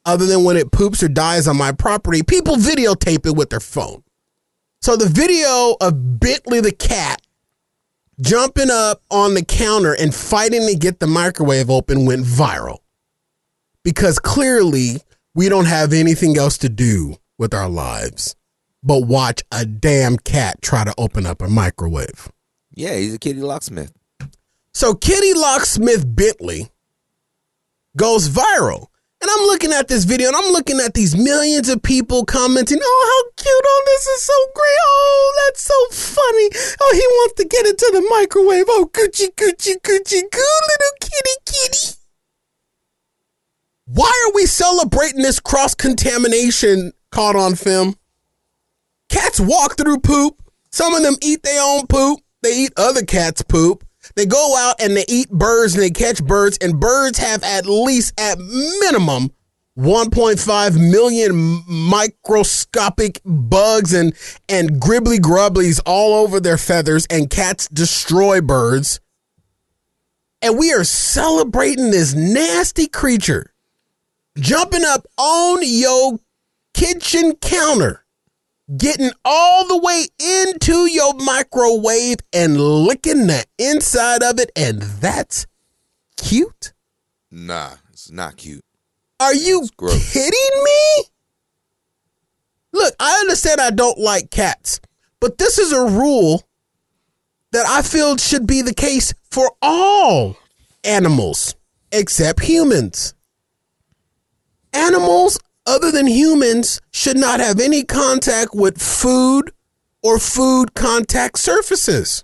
[0.06, 3.60] other than when it poops or dies on my property, people videotape it with their
[3.60, 4.04] phone.
[4.82, 7.22] So the video of Bentley the cat
[8.22, 12.80] jumping up on the counter and fighting to get the microwave open went viral
[13.84, 15.02] because clearly
[15.34, 18.36] we don't have anything else to do with our lives
[18.84, 22.32] but watch a damn cat try to open up a microwave.
[22.76, 23.92] Yeah, he's a kitty locksmith.
[24.76, 26.70] So Kitty Locksmith Bentley
[27.96, 28.88] goes viral.
[29.26, 32.78] And I'm looking at this video and I'm looking at these millions of people commenting,
[32.80, 33.66] oh, how cute.
[33.66, 34.78] Oh, this is so great.
[34.84, 36.50] Oh, that's so funny.
[36.80, 38.66] Oh, he wants to get into the microwave.
[38.68, 41.98] Oh, coochie, coochie, coochie, goo, little kitty, kitty.
[43.88, 47.98] Why are we celebrating this cross contamination caught on film?
[49.10, 50.40] Cats walk through poop.
[50.72, 52.20] Some of them eat their own poop.
[52.44, 53.85] They eat other cats' poop.
[54.16, 57.66] They go out and they eat birds and they catch birds, and birds have at
[57.66, 59.32] least, at minimum,
[59.78, 64.14] 1.5 million microscopic bugs and,
[64.48, 69.00] and gribbly grubblies all over their feathers, and cats destroy birds.
[70.42, 73.52] And we are celebrating this nasty creature
[74.38, 76.20] jumping up on your
[76.74, 78.05] kitchen counter
[78.78, 85.46] getting all the way into your microwave and licking the inside of it, and that's
[86.18, 86.74] cute?
[87.32, 88.64] Nah, it's not cute.
[89.20, 91.04] Are you kidding me?
[92.74, 94.82] Look, I understand I don't like cats,
[95.20, 96.44] but this is a rule
[97.52, 100.36] that I feel should be the case for all
[100.84, 101.56] animals
[101.92, 103.14] except humans.
[104.74, 109.52] Animals other than humans should not have any contact with food
[110.02, 112.24] or food contact surfaces.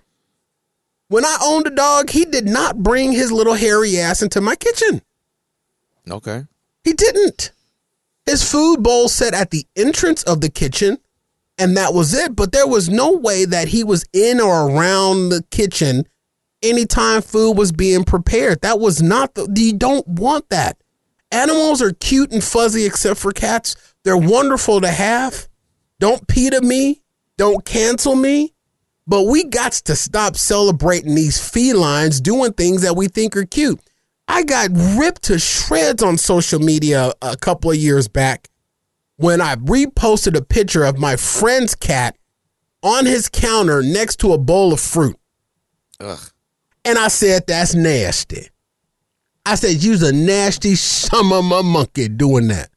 [1.08, 4.56] When I owned a dog, he did not bring his little hairy ass into my
[4.56, 5.02] kitchen.
[6.10, 6.44] Okay.
[6.84, 7.52] He didn't.
[8.24, 10.98] His food bowl sat at the entrance of the kitchen,
[11.58, 12.34] and that was it.
[12.34, 16.06] But there was no way that he was in or around the kitchen
[16.62, 18.60] anytime food was being prepared.
[18.62, 20.78] That was not the, you don't want that.
[21.32, 23.94] Animals are cute and fuzzy except for cats.
[24.04, 25.48] They're wonderful to have.
[25.98, 27.02] Don't PETA me.
[27.38, 28.52] Don't cancel me.
[29.06, 33.80] But we got to stop celebrating these felines doing things that we think are cute.
[34.28, 38.48] I got ripped to shreds on social media a couple of years back
[39.16, 42.16] when I reposted a picture of my friend's cat
[42.82, 45.16] on his counter next to a bowl of fruit.
[46.00, 46.20] Ugh.
[46.84, 48.48] And I said, that's nasty.
[49.44, 50.74] I said, you's a nasty
[51.12, 52.70] a monkey doing that.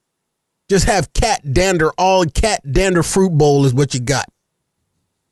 [0.69, 4.25] Just have cat dander, all cat dander fruit bowl is what you got.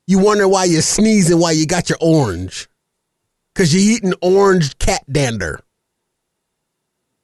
[0.06, 2.68] You wonder why you're sneezing while you got your orange.
[3.54, 5.60] Cause you're eating orange cat dander.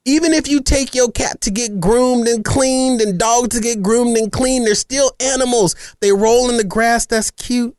[0.03, 3.83] Even if you take your cat to get groomed and cleaned and dog to get
[3.83, 5.75] groomed and cleaned, they're still animals.
[5.99, 7.75] They roll in the grass, that's cute.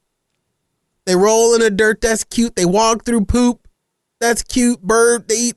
[1.04, 2.54] They roll in the dirt, that's cute.
[2.54, 3.66] They walk through poop,
[4.20, 4.80] that's cute.
[4.82, 5.56] Bird, they eat.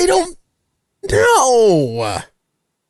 [0.00, 0.34] They don't.
[1.10, 2.22] No.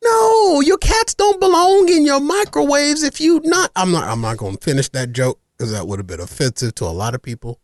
[0.01, 3.69] No, your cats don't belong in your microwaves if you not.
[3.75, 4.05] I'm not.
[4.05, 6.87] I'm not going to finish that joke because that would have been offensive to a
[6.87, 7.59] lot of people.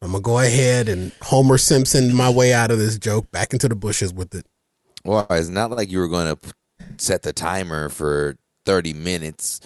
[0.00, 3.68] I'm gonna go ahead and Homer Simpson my way out of this joke back into
[3.68, 4.46] the bushes with it.
[5.04, 6.54] Well, it's not like you were going to
[6.96, 9.60] set the timer for 30 minutes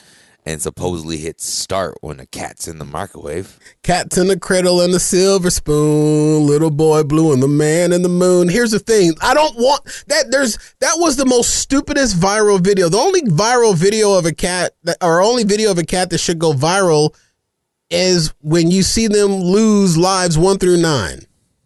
[0.45, 3.59] and supposedly hit start when the cat's in the microwave.
[3.82, 8.03] Cats in the cradle and the silver spoon, little boy blue and the man in
[8.03, 8.49] the moon.
[8.49, 9.14] Here's the thing.
[9.20, 12.88] I don't want that there's that was the most stupidest viral video.
[12.88, 16.18] The only viral video of a cat that or only video of a cat that
[16.18, 17.14] should go viral
[17.90, 21.20] is when you see them lose lives 1 through 9.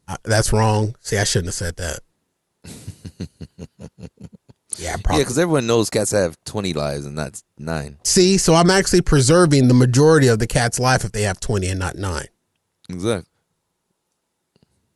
[0.08, 0.96] Uh, That's wrong.
[1.00, 2.00] See, I shouldn't have said that.
[4.78, 7.98] yeah, Yeah, because everyone knows cats have 20 lives and that's nine.
[8.04, 11.68] See, so I'm actually preserving the majority of the cat's life if they have 20
[11.68, 12.26] and not 9.
[12.88, 13.30] Exactly.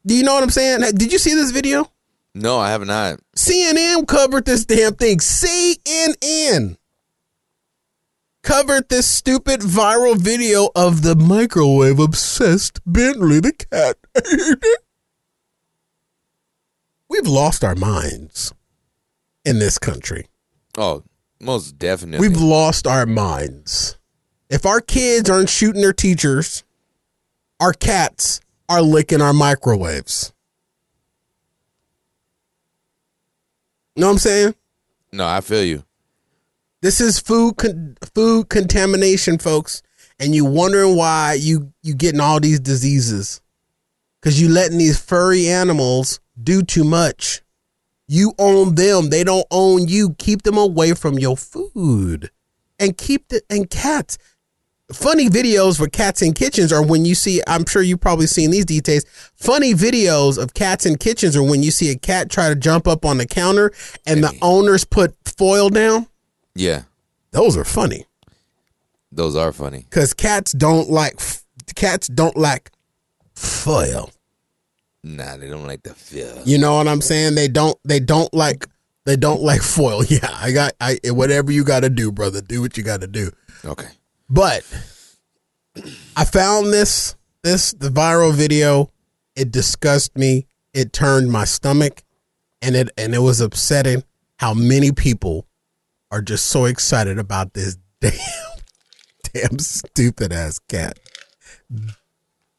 [0.06, 0.80] Do you know what I'm saying?
[0.96, 1.90] Did you see this video?
[2.34, 3.20] No, I have not.
[3.36, 5.18] CNN covered this damn thing.
[5.18, 6.76] CNN
[8.42, 13.96] covered this stupid viral video of the microwave obsessed Bentley the cat.
[17.08, 18.54] We've lost our minds
[19.50, 20.26] in this country.
[20.78, 21.02] Oh,
[21.40, 22.26] most definitely.
[22.26, 23.98] We've lost our minds.
[24.48, 26.64] If our kids aren't shooting their teachers,
[27.58, 30.32] our cats are licking our microwaves.
[33.96, 34.54] You know what I'm saying?
[35.12, 35.84] no, I feel you.
[36.80, 39.82] This is food con- food contamination, folks,
[40.18, 43.42] and you wondering why you you getting all these diseases
[44.20, 47.42] because you letting these furry animals do too much.
[48.12, 50.14] You own them; they don't own you.
[50.18, 52.30] Keep them away from your food,
[52.80, 54.18] and keep the and cats.
[54.92, 57.40] Funny videos for cats in kitchens are when you see.
[57.46, 59.04] I'm sure you've probably seen these details.
[59.36, 62.88] Funny videos of cats in kitchens are when you see a cat try to jump
[62.88, 63.70] up on the counter
[64.04, 66.08] and the owners put foil down.
[66.56, 66.82] Yeah,
[67.30, 68.06] Those are funny
[69.12, 69.84] those are funny.
[69.88, 71.20] because cats don't like
[71.76, 72.70] cats don't like
[73.34, 74.10] foil.
[75.02, 76.42] Nah, they don't like the feel.
[76.44, 77.34] You know what I'm saying?
[77.34, 77.76] They don't.
[77.84, 78.66] They don't like.
[79.06, 80.04] They don't like foil.
[80.04, 80.72] Yeah, I got.
[80.80, 82.40] I whatever you got to do, brother.
[82.40, 83.30] Do what you got to do.
[83.64, 83.88] Okay.
[84.28, 84.62] But
[86.16, 88.90] I found this this the viral video.
[89.36, 90.46] It disgusted me.
[90.74, 92.02] It turned my stomach,
[92.60, 94.04] and it and it was upsetting
[94.38, 95.46] how many people
[96.10, 98.12] are just so excited about this damn
[99.32, 100.98] damn stupid ass cat.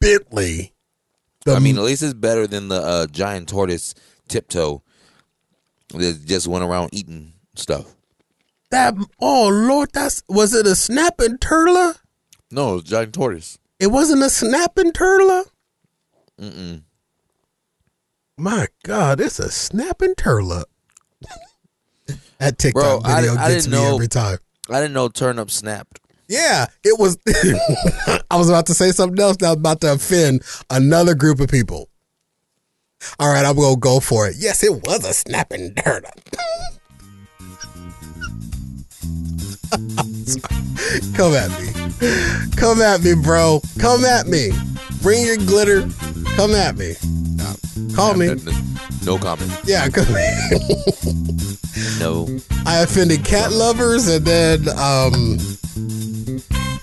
[0.00, 0.74] Bentley.
[1.44, 3.94] The I mean, at least it's better than the uh, giant tortoise
[4.28, 4.82] tiptoe
[5.88, 7.94] that just went around eating stuff.
[8.70, 11.94] that oh lord, that's was it a snapping turtle?
[12.50, 13.58] No, it's giant tortoise.
[13.80, 15.44] It wasn't a snapping turtle.
[16.40, 16.82] Mm-mm.
[18.38, 20.64] My God, it's a snapping turtle.
[22.06, 23.94] that Bro, TikTok I, video I gets didn't me know.
[23.94, 24.38] every time.
[24.70, 26.00] I didn't know turnip snapped.
[26.32, 27.18] Yeah, it was.
[28.30, 31.50] I was about to say something else that was about to offend another group of
[31.50, 31.90] people.
[33.18, 34.36] All right, I'm gonna go for it.
[34.38, 36.10] Yes, it was a snapping turtle.
[41.14, 41.68] Come at me.
[42.56, 43.60] Come at me, bro.
[43.78, 44.52] Come at me.
[45.02, 45.86] Bring your glitter.
[46.34, 46.94] Come at me.
[47.94, 48.36] Call me.
[49.04, 49.52] No comment.
[49.64, 49.86] Yeah,
[52.00, 52.26] No.
[52.64, 55.36] I offended cat lovers, and then um,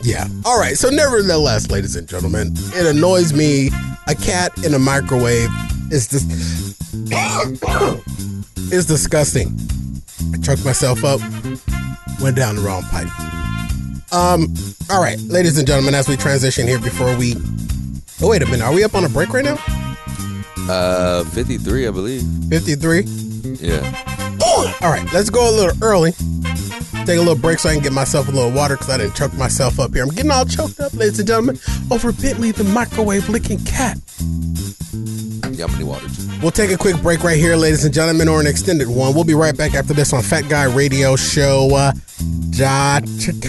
[0.10, 0.28] yeah.
[0.46, 0.78] All right.
[0.78, 3.70] So, nevertheless, ladies and gentlemen, it annoys me.
[4.08, 5.50] A cat in a microwave
[5.92, 6.28] is just
[8.74, 9.56] is disgusting.
[10.34, 11.20] I choked myself up.
[12.22, 13.08] Went down the wrong pipe.
[14.12, 14.54] Um.
[14.90, 17.36] All right, ladies and gentlemen, as we transition here, before we.
[18.22, 18.64] Oh wait a minute.
[18.64, 19.58] Are we up on a break right now?
[20.68, 22.24] Uh, 53, I believe.
[22.50, 23.02] Fifty-three.
[23.60, 24.29] Yeah.
[24.82, 26.14] All right, let's go a little early.
[27.06, 29.16] Take a little break so I can get myself a little water because I didn't
[29.16, 30.04] choke myself up here.
[30.04, 33.98] I'm getting all choked up, ladies and gentlemen, over Bentley the microwave licking cat.
[35.52, 36.08] Yeah, I'm need water.
[36.42, 39.14] We'll take a quick break right here, ladies and gentlemen, or an extended one.
[39.14, 41.70] We'll be right back after this on Fat Guy Radio Show.
[41.76, 41.92] Uh,
[42.52, 43.04] dot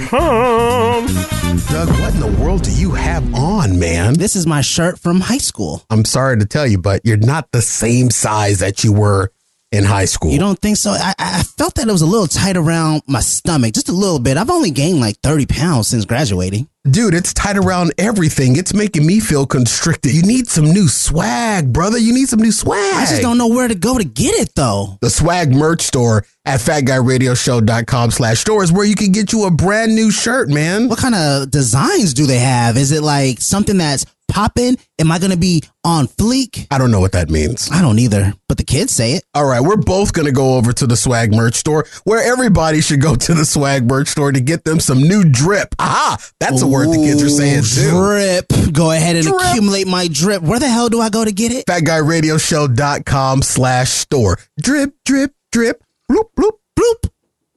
[0.08, 1.06] com.
[1.06, 4.14] Doug, what in the world do you have on, man?
[4.14, 5.84] This is my shirt from high school.
[5.90, 9.32] I'm sorry to tell you, but you're not the same size that you were
[9.72, 10.32] in high school.
[10.32, 10.90] You don't think so?
[10.90, 14.18] I, I felt that it was a little tight around my stomach, just a little
[14.18, 14.36] bit.
[14.36, 16.68] I've only gained like 30 pounds since graduating.
[16.90, 18.56] Dude, it's tight around everything.
[18.56, 20.14] It's making me feel constricted.
[20.14, 21.98] You need some new swag, brother.
[21.98, 22.94] You need some new swag.
[22.94, 24.96] I just don't know where to go to get it though.
[25.02, 29.50] The swag merch store at fatguyradioshow.com slash store is where you can get you a
[29.50, 30.88] brand new shirt, man.
[30.88, 32.78] What kind of designs do they have?
[32.78, 34.78] Is it like something that's popping?
[34.98, 36.66] Am I going to be on fleek?
[36.70, 37.68] I don't know what that means.
[37.72, 39.24] I don't either, but the kids say it.
[39.34, 42.80] All right, we're both going to go over to the swag merch store where everybody
[42.80, 45.74] should go to the swag merch store to get them some new drip.
[45.78, 47.90] Aha, that's a word the kids are saying too.
[47.90, 48.72] Drip.
[48.72, 49.40] Go ahead and Drip.
[49.40, 50.42] accumulate my drip.
[50.42, 51.66] Where the hell do I go to get it?
[51.66, 54.38] Fatguyradioshow.com slash store.
[54.60, 55.82] Drip, drip, drip.
[56.10, 57.10] Bloop, bloop, bloop.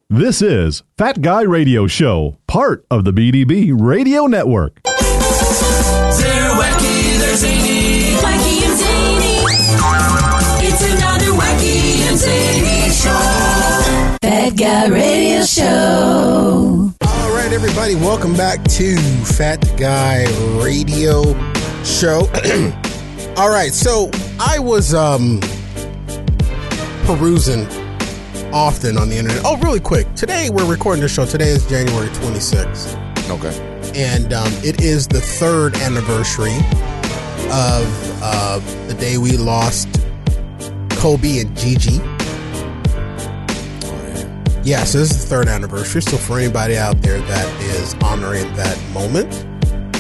[0.10, 4.80] This is Fat Guy Radio Show, part of the BDB Radio Network.
[4.84, 6.53] They're
[14.44, 16.92] Fat Guy Radio Show.
[17.02, 20.26] All right, everybody, welcome back to Fat Guy
[20.62, 21.24] Radio
[21.86, 22.28] Show.
[23.38, 25.40] All right, so I was um
[27.06, 27.66] perusing
[28.52, 29.44] often on the internet.
[29.46, 30.14] Oh, really quick.
[30.14, 31.26] Today we're recording the show.
[31.26, 32.98] Today is January 26th,
[33.30, 33.92] Okay.
[33.96, 36.58] and um, it is the third anniversary
[37.50, 39.88] of uh, the day we lost
[40.90, 42.02] Kobe and Gigi.
[44.64, 46.02] Yeah, so this is the third anniversary.
[46.02, 49.34] So for anybody out there that is honoring that moment,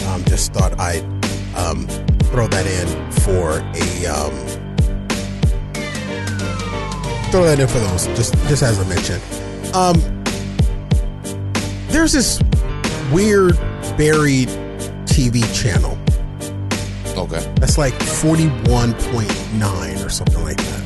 [0.07, 1.03] um, just thought I'd
[1.55, 1.85] um,
[2.31, 4.31] throw that in for a um,
[7.29, 9.19] throw that in for those just just as a mention.
[9.75, 9.95] Um,
[11.87, 12.39] there's this
[13.11, 13.57] weird
[13.97, 14.47] buried
[15.05, 15.97] TV channel
[17.17, 17.43] Okay.
[17.59, 20.83] that's like 41.9 or something like that.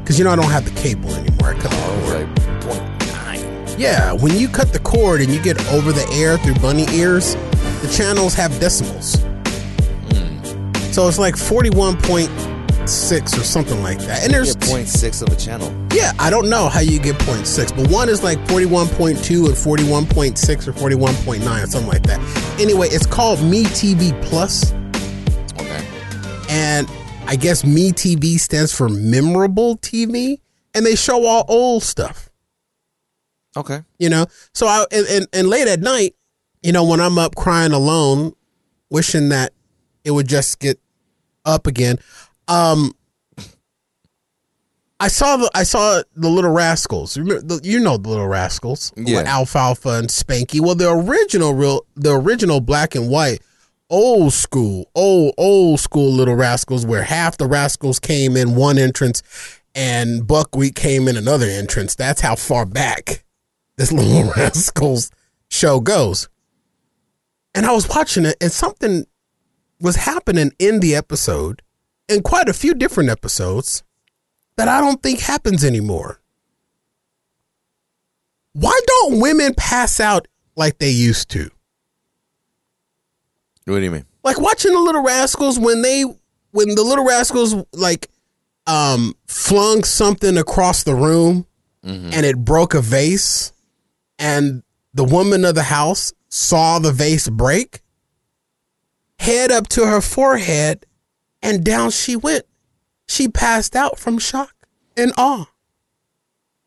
[0.00, 1.50] Because you know I don't have the cable anymore.
[1.50, 2.26] I cut Oh,
[2.62, 2.87] cord.
[3.78, 4.18] Like point nine.
[4.18, 7.34] Yeah, when you cut the cord and you get over the air through bunny ears,
[7.82, 9.16] the channels have decimals.
[10.10, 10.72] Hmm.
[10.92, 14.24] So it's like 41.6 or something like that.
[14.24, 15.72] And there's, Get point six of a channel.
[15.92, 20.68] yeah, I don't know how you get 0.6, but one is like 41.2 and 41.6
[20.68, 22.20] or 41.9 or something like that.
[22.60, 24.72] Anyway, it's called Me TV Plus,
[25.60, 25.86] Okay.
[26.48, 26.88] and
[27.26, 30.40] I guess Me TV stands for Memorable TV,
[30.74, 32.27] and they show all old stuff.
[33.58, 33.80] Okay.
[33.98, 34.26] you know?
[34.54, 36.14] So i and, and, and late at night
[36.62, 38.32] you know when i'm up crying alone
[38.90, 39.52] wishing that
[40.04, 40.80] it would just get
[41.44, 41.98] up again
[42.48, 42.92] um
[45.00, 47.16] i saw the i saw the little rascals.
[47.16, 48.92] Remember the, you know the little rascals?
[48.96, 49.20] Yeah.
[49.20, 50.60] Alfalfa and spanky.
[50.60, 53.40] Well the original real the original black and white
[53.90, 59.22] old school old old school little rascals where half the rascals came in one entrance
[59.74, 61.94] and buckwheat came in another entrance.
[61.94, 63.24] That's how far back
[63.78, 65.10] this little rascals
[65.50, 66.28] show goes.
[67.54, 69.06] And i was watching it and something
[69.80, 71.62] was happening in the episode
[72.08, 73.82] in quite a few different episodes
[74.56, 76.20] that i don't think happens anymore.
[78.52, 81.50] Why don't women pass out like they used to?
[83.66, 84.04] What do you mean?
[84.24, 86.02] like watching the little rascals when they
[86.50, 88.08] when the little rascals like
[88.66, 91.46] um flung something across the room
[91.82, 93.52] and it broke a vase
[94.18, 94.62] and
[94.94, 97.80] the woman of the house saw the vase break
[99.18, 100.86] head up to her forehead
[101.42, 102.44] and down she went
[103.06, 104.54] she passed out from shock
[104.96, 105.46] and awe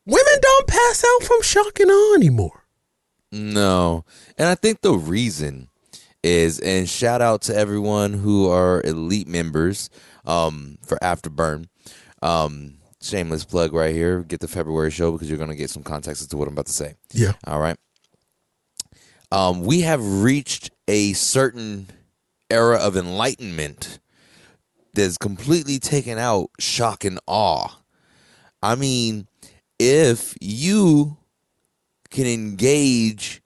[0.05, 2.61] women don't pass out from shock and awe anymore
[3.31, 4.03] No.
[4.37, 5.69] And I think the reason
[6.23, 9.89] is, and shout out to everyone who are elite members
[10.25, 11.67] um, for Afterburn.
[12.21, 14.21] Um, shameless plug right here.
[14.23, 16.53] Get the February show because you're going to get some context as to what I'm
[16.53, 16.95] about to say.
[17.13, 17.33] Yeah.
[17.45, 17.77] All right.
[19.31, 21.89] Um, we have reached a certain
[22.49, 23.99] era of enlightenment
[24.93, 27.77] that's completely taken out shock and awe.
[28.61, 29.27] I mean,
[29.79, 31.17] if you
[32.09, 33.41] can engage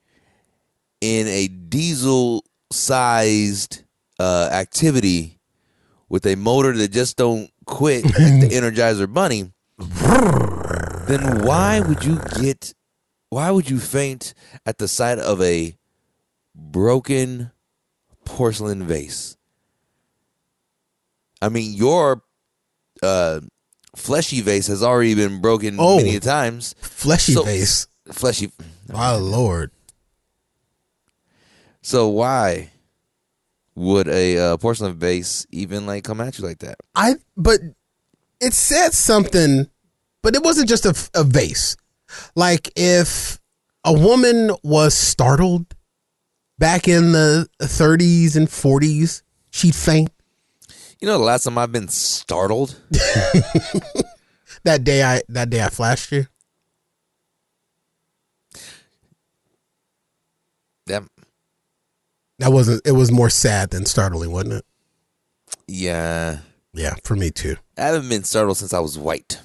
[1.01, 3.83] in a diesel sized
[4.19, 5.39] uh, activity
[6.09, 9.51] with a motor that just don't quit like the Energizer Bunny,
[11.07, 12.73] then why would you get
[13.29, 14.33] why would you faint
[14.65, 15.75] at the sight of a
[16.55, 17.51] broken
[18.23, 19.35] porcelain vase?
[21.41, 22.21] I mean, your
[23.03, 23.41] uh,
[23.95, 25.97] fleshy vase has already been broken Oh.
[25.97, 26.75] many times.
[26.79, 27.87] Fleshy So- vase.
[28.11, 28.51] Fleshy.
[28.91, 29.71] My lord.
[31.81, 32.69] So why
[33.75, 36.77] would a uh, porcelain vase even like come at you like that?
[36.95, 37.59] I but
[38.39, 39.69] it said something,
[40.23, 41.75] but it wasn't just a, a vase.
[42.35, 43.39] Like if
[43.83, 45.75] a woman was startled
[46.57, 49.21] back in the 30s and 40s,
[49.51, 50.09] she'd faint.
[51.01, 52.79] You know, the last time I've been startled.
[54.65, 56.25] That day I that day I flashed you.
[60.87, 61.03] That
[62.39, 62.81] That wasn't.
[62.85, 64.65] It was more sad than startling, wasn't it?
[65.67, 66.39] yeah,
[66.73, 67.55] Yeah, for me too.
[67.77, 69.39] I haven't been startled since I was white.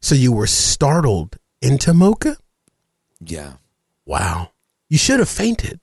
[0.00, 2.36] So you were startled into mocha?
[3.20, 3.54] Yeah,
[4.06, 4.50] Wow.
[4.88, 5.80] You should have fainted.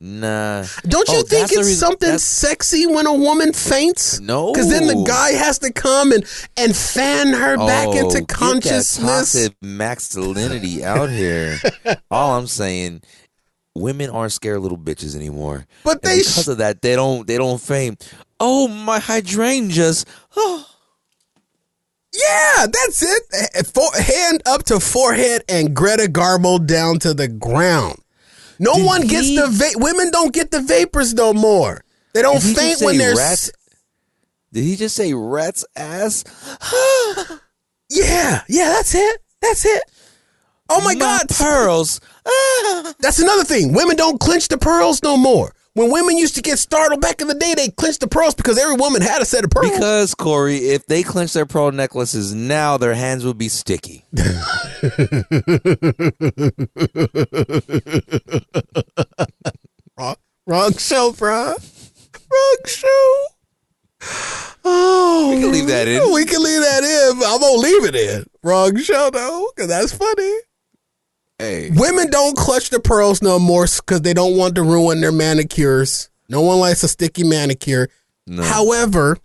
[0.00, 0.64] nah.
[0.86, 4.20] Don't you Oh, think it's reason- something that's- sexy when a woman faints?
[4.20, 6.24] No, Because then the guy has to come and,
[6.56, 9.32] and fan her back Oh, into get that consciousness.
[9.32, 11.58] toxic masculinity out here.
[12.10, 13.02] All I'm saying,
[13.74, 15.66] women aren't scared little bitches anymore.
[15.84, 18.12] But And they sh- because of that, they don't they don't faint.
[18.40, 20.04] Oh my hydrangeas!
[20.36, 20.66] Oh,
[22.12, 23.66] Yeah, that's it.
[23.66, 27.98] For, hand up to forehead and Greta Garbo down to the ground.
[28.60, 31.82] No Did one gets the va- women don't get the vapors no more.
[32.12, 33.50] They don't he faint when they're rat's- s-
[34.52, 36.22] Did he just say rat's ass?
[37.90, 39.20] Yeah, yeah, that's it.
[39.42, 39.82] That's it.
[40.70, 42.00] Oh my, God, pearls.
[43.00, 43.72] That's another thing.
[43.72, 45.52] Women don't clench the pearls no more.
[45.74, 48.58] When women used to get startled back in the day, they clenched the pearls because
[48.58, 49.72] every woman had a set of pearls.
[49.72, 54.04] Because Corey, if they clench their pearl necklaces now, their hands would be sticky.
[59.98, 60.16] wrong,
[60.46, 61.54] wrong show, bro.
[62.30, 63.24] Wrong show.
[64.64, 66.12] Oh, We can leave that in.
[66.12, 67.22] We can leave that in.
[67.24, 68.26] I'm gonna leave it in.
[68.42, 70.32] Wrong show though, because that's funny.
[71.44, 75.12] Hey, Women don't clutch the pearls no more because they don't want to ruin their
[75.12, 76.08] manicures.
[76.28, 77.88] No one likes a sticky manicure.
[78.26, 78.42] no.
[78.42, 79.18] However,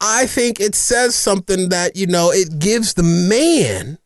[0.00, 3.98] I think it says something that, you know, it gives the man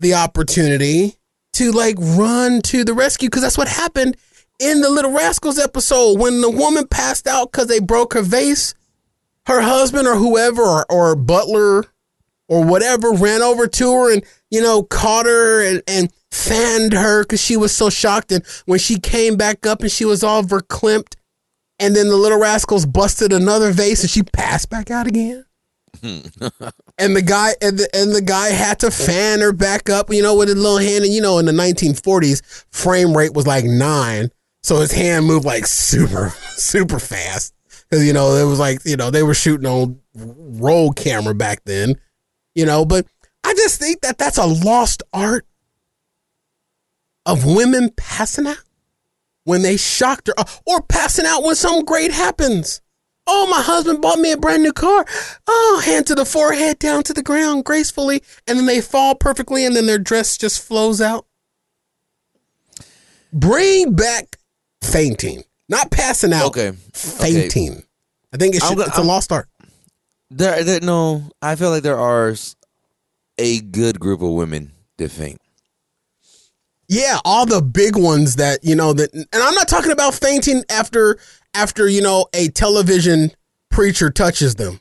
[0.00, 1.16] the opportunity
[1.54, 4.16] to like run to the rescue because that's what happened
[4.60, 8.74] in the Little Rascals episode when the woman passed out because they broke her vase.
[9.46, 11.86] Her husband or whoever or, or butler
[12.48, 17.22] or whatever ran over to her and, you know, caught her and, and fanned her
[17.22, 18.32] because she was so shocked.
[18.32, 21.14] And when she came back up and she was all verklempt,
[21.78, 25.44] and then the little rascals busted another vase and she passed back out again.
[26.02, 26.18] Hmm.
[26.98, 30.22] and the guy and the, and the guy had to fan her back up, you
[30.22, 31.04] know, with his little hand.
[31.04, 34.30] And you know, in the 1940s, frame rate was like nine,
[34.62, 37.54] so his hand moved like super, super fast.
[37.88, 41.62] Because you know, it was like you know they were shooting on roll camera back
[41.64, 41.96] then,
[42.54, 42.84] you know.
[42.84, 43.06] But
[43.44, 45.46] I just think that that's a lost art
[47.26, 48.58] of women passing out
[49.44, 52.80] when they shocked her, uh, or passing out when something great happens.
[53.26, 55.06] Oh, my husband bought me a brand new car.
[55.46, 59.64] Oh, hand to the forehead, down to the ground gracefully, and then they fall perfectly,
[59.64, 61.26] and then their dress just flows out.
[63.32, 64.36] Bring back
[64.82, 66.46] fainting, not passing out.
[66.46, 66.72] Okay.
[66.92, 67.82] fainting.
[68.32, 69.48] I think it should, go- it's a I'm- lost art.
[70.30, 72.34] There, there, no, I feel like there are
[73.38, 75.40] a good group of women that faint.
[76.94, 80.62] Yeah, all the big ones that you know that, and I'm not talking about fainting
[80.70, 81.18] after
[81.52, 83.32] after you know a television
[83.68, 84.80] preacher touches them.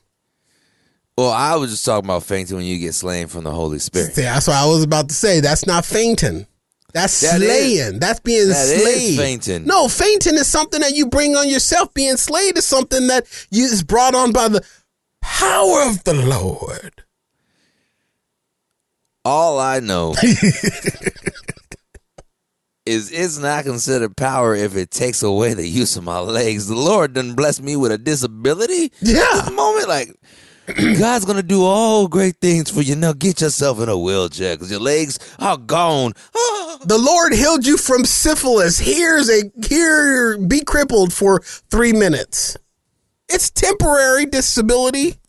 [1.17, 4.15] Well, I was just talking about fainting when you get slain from the Holy Spirit.
[4.17, 5.39] Yeah, that's what I was about to say.
[5.39, 6.45] That's not fainting.
[6.93, 7.99] That's That is- slaying.
[7.99, 9.17] That's being that is slayed.
[9.17, 9.65] fainting.
[9.65, 11.91] No, fainting is something that you bring on yourself.
[11.95, 14.63] Being slayed is something that you is brought on by the
[15.21, 17.03] power of the Lord.
[19.25, 20.13] All I know
[22.85, 26.67] is it's not considered power if it takes away the use of my legs.
[26.67, 28.91] The Lord done bless me with a disability.
[29.01, 29.49] Yeah.
[29.53, 30.09] Moment, like
[30.97, 32.95] God's gonna do all great things for you.
[32.95, 36.13] Now get yourself in a wheelchair because your legs are gone.
[36.35, 36.79] Ah.
[36.85, 38.77] The Lord healed you from syphilis.
[38.79, 42.57] Here's a here be crippled for three minutes.
[43.29, 45.19] It's temporary disability.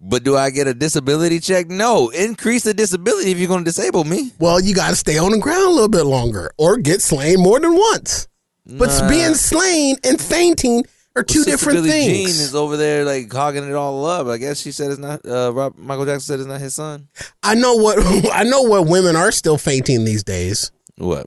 [0.00, 1.68] But do I get a disability check?
[1.68, 2.10] No.
[2.10, 4.30] Increase the disability if you're gonna disable me.
[4.38, 7.40] Well, you got to stay on the ground a little bit longer or get slain
[7.40, 8.28] more than once.
[8.66, 9.08] But Nah.
[9.08, 10.84] being slain and fainting
[11.14, 12.16] are two Sister different Billie things.
[12.36, 14.26] Jean is over there like hogging it all up.
[14.26, 15.24] I guess she said it's not.
[15.24, 17.08] Uh, Rob, Michael Jackson said it's not his son.
[17.42, 17.98] I know what
[18.32, 20.72] I know what women are still fainting these days.
[20.98, 21.24] What?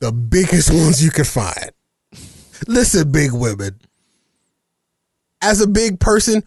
[0.00, 1.70] The biggest ones you can find.
[2.68, 3.80] Listen, big women.
[5.40, 6.44] As a big person,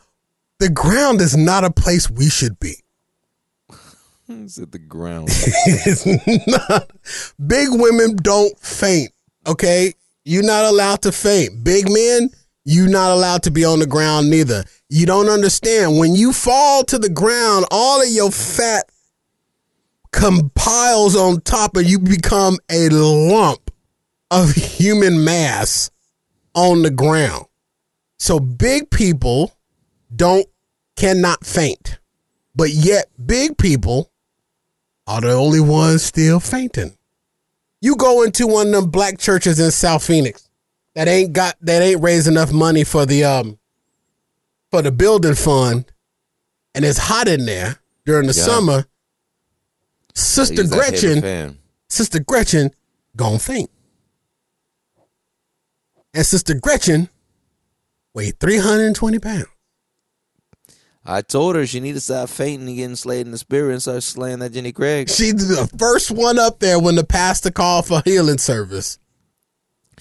[0.60, 2.76] the ground is not a place we should be.
[4.28, 5.28] Is it the ground.
[5.32, 6.06] it's
[6.48, 6.90] not.
[7.46, 9.12] Big women don't faint.
[9.46, 9.94] Okay,
[10.24, 11.64] you're not allowed to faint.
[11.64, 12.30] Big men,
[12.64, 14.64] you're not allowed to be on the ground neither.
[14.90, 16.00] You don't understand.
[16.00, 18.86] When you fall to the ground, all of your fat
[20.12, 23.70] compiles on top, and you become a lump
[24.32, 25.92] of human mass
[26.56, 27.46] on the ground.
[28.18, 29.55] So big people
[30.14, 30.46] don't
[30.96, 32.00] cannot faint,
[32.56, 34.12] but yet big people
[35.08, 36.96] are the only ones still fainting.
[37.82, 40.50] You go into one of them black churches in South Phoenix
[40.96, 43.60] that ain't got that ain't raised enough money for the um
[44.72, 45.92] for the building fund,
[46.74, 48.44] and it's hot in there during the Yeah.
[48.46, 48.86] summer.
[50.16, 51.60] Sister Use that hater Gretchen.
[51.90, 52.72] Sister Gretchen,
[53.16, 53.70] gonna faint,
[56.14, 57.10] and Sister Gretchen
[58.14, 59.46] weighed three hundred and twenty pounds.
[61.06, 63.82] I told her she need to stop fainting and getting slayed in the spirit and
[63.82, 65.08] start slaying that Jenny Craig.
[65.10, 68.98] She's the first one up there when the pastor called for healing service.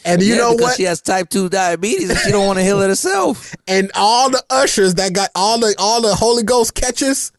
[0.06, 0.76] And you Yeah, know what?
[0.76, 3.54] She has type two diabetes and she don't want to heal it herself.
[3.66, 7.32] and all the ushers that got all the all the Holy Ghost catches,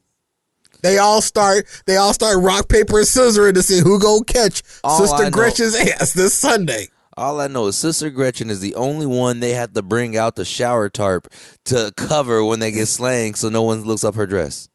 [0.81, 4.61] they all start they all start rock paper and scissoring to see who gonna catch
[4.83, 6.89] All Sister Gretchen's ass this Sunday.
[7.17, 10.35] All I know is Sister Gretchen is the only one they have to bring out
[10.35, 11.29] the shower tarp
[11.65, 14.67] to cover when they get slaying so no one looks up her dress.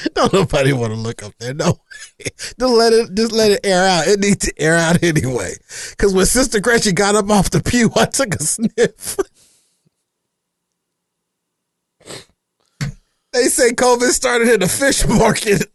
[0.14, 1.52] Don't nobody want to look up there.
[1.52, 1.80] No,
[2.18, 4.06] just let it just let it air out.
[4.06, 5.52] It needs to air out anyway.
[5.90, 9.18] Because when Sister Gretchen got up off the pew, I took a sniff.
[13.32, 15.66] they say COVID started in the fish market.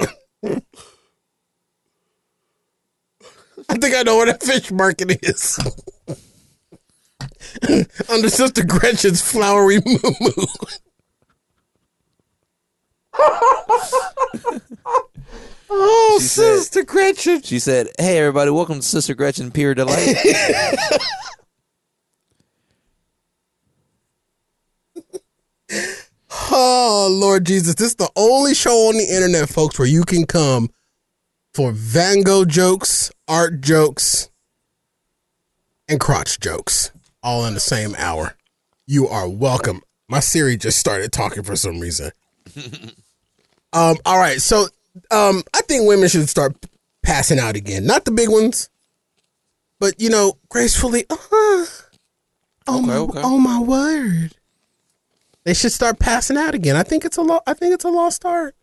[3.70, 5.60] I think I know where that fish market is.
[8.10, 10.46] Under Sister Gretchen's flowery moo moo.
[15.70, 17.42] Oh, She said- Sister Gretchen.
[17.42, 20.16] She said, Hey everybody, welcome to Sister Gretchen Pure Delight.
[26.52, 27.76] Oh, Lord Jesus.
[27.76, 30.70] This is the only show on the internet, folks, where you can come
[31.54, 34.30] for Van Gogh jokes, art jokes,
[35.88, 36.92] and crotch jokes
[37.24, 38.36] all in the same hour.
[38.88, 39.82] You are welcome.
[40.08, 42.12] My Siri just started talking for some reason.
[43.74, 44.66] um, all right, so
[45.12, 46.56] um, I think women should start
[47.04, 47.86] passing out again.
[47.86, 48.70] Not the big ones,
[49.80, 51.06] but you know, gracefully.
[51.10, 51.66] Uh, oh
[52.68, 53.22] Okay, my, okay.
[53.24, 54.36] oh my word!
[55.44, 56.76] They should start passing out again.
[56.76, 58.56] I think it's a lo- I think it's a lost art.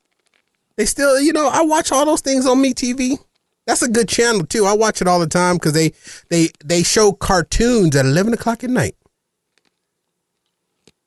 [0.76, 3.18] They still, you know, I watch all those things on Me TV.
[3.66, 4.66] That's a good channel too.
[4.66, 5.92] I watch it all the time because they
[6.28, 8.96] they they show cartoons at eleven o'clock at night.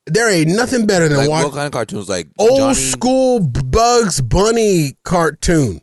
[0.06, 2.08] There ain't nothing better than like watching what kind of cartoons?
[2.08, 5.80] Like old Johnny, school Bugs Bunny cartoon.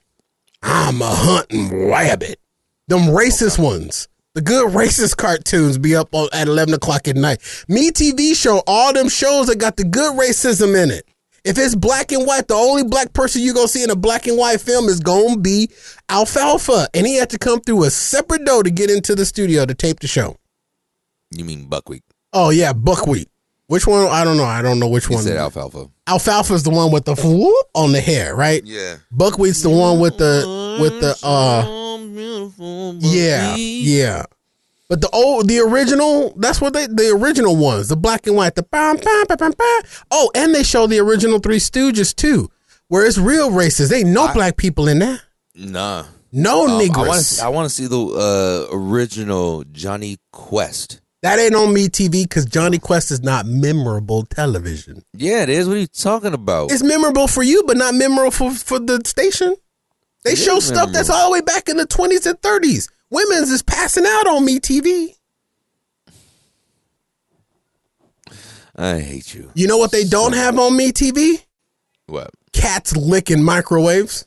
[0.64, 2.40] I'm a hunting rabbit.
[2.88, 4.08] Them racist ones.
[4.34, 7.42] The good racist cartoons be up at 11 o'clock at night.
[7.68, 11.06] Me TV show all them shows that got the good racism in it.
[11.44, 14.28] If it's black and white, the only black person you gonna see in a black
[14.28, 15.70] and white film is gonna be
[16.10, 19.66] Alfalfa, and he had to come through a separate door to get into the studio
[19.66, 20.38] to tape the show.
[21.32, 22.04] You mean buckwheat?
[22.32, 23.28] Oh yeah, buckwheat.
[23.68, 24.08] Which one?
[24.08, 24.46] I don't know.
[24.46, 25.24] I don't know which He one.
[25.24, 25.90] said alfalfa.
[26.08, 28.62] Alfalfa is the one with the whoop on the hair, right?
[28.64, 28.98] Yeah.
[29.12, 31.66] Buckwheat's the one with the with the uh
[33.00, 34.24] yeah yeah.
[34.90, 38.56] But the old the original that's what they the original ones the black and white
[38.56, 39.82] the bam, bam, bam, bam, bam.
[40.12, 42.50] oh and they show the original Three Stooges too
[42.94, 43.92] where it's real racist.
[43.92, 45.20] Ain't no black people in there.
[45.56, 46.06] Nah.
[46.32, 47.44] No Um, I want to.
[47.44, 48.00] I want to see the
[48.72, 51.02] uh, original Jonny Quest.
[51.24, 55.04] That ain't on me TV because Jonny Quest is not memorable television.
[55.14, 55.68] Yeah, it is.
[55.68, 56.72] What are you talking about?
[56.72, 59.56] It's memorable for you, but not memorable for, for the station.
[60.26, 62.90] They It show stuff that's all the way back in the 20s and 30s.
[63.14, 65.16] Women's is passing out on me TV.
[68.76, 69.52] I hate you.
[69.54, 71.44] You know what they don't have on me TV?
[72.08, 72.32] What?
[72.54, 74.26] Cats licking microwaves.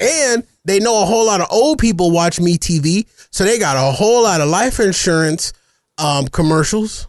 [0.00, 3.76] And they know a whole lot of old people watch me TV, so they got
[3.76, 5.52] a whole lot of life insurance
[5.98, 7.06] um, commercials.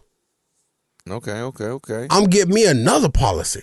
[1.08, 2.06] Okay, okay, okay.
[2.10, 3.62] I'm getting me another policy.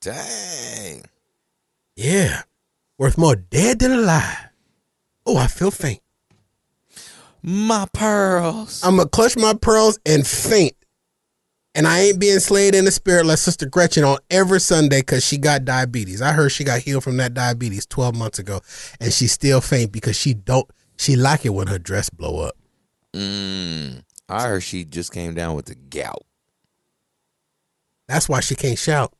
[0.00, 1.04] Dang.
[1.94, 2.44] Yeah.
[2.96, 4.48] Worth more dead than alive.
[5.26, 6.00] Oh, I feel faint.
[7.42, 8.82] My pearls.
[8.84, 10.74] I'm to clutch my pearls and faint.
[11.74, 15.24] And I ain't being slayed in the spirit like Sister Gretchen on every Sunday because
[15.24, 16.20] she got diabetes.
[16.20, 18.60] I heard she got healed from that diabetes 12 months ago.
[19.00, 20.68] And she still faint because she don't,
[20.98, 22.56] she like it when her dress blow up.
[23.14, 26.24] Mm, I heard she just came down with the gout.
[28.06, 29.14] That's why she can't shout.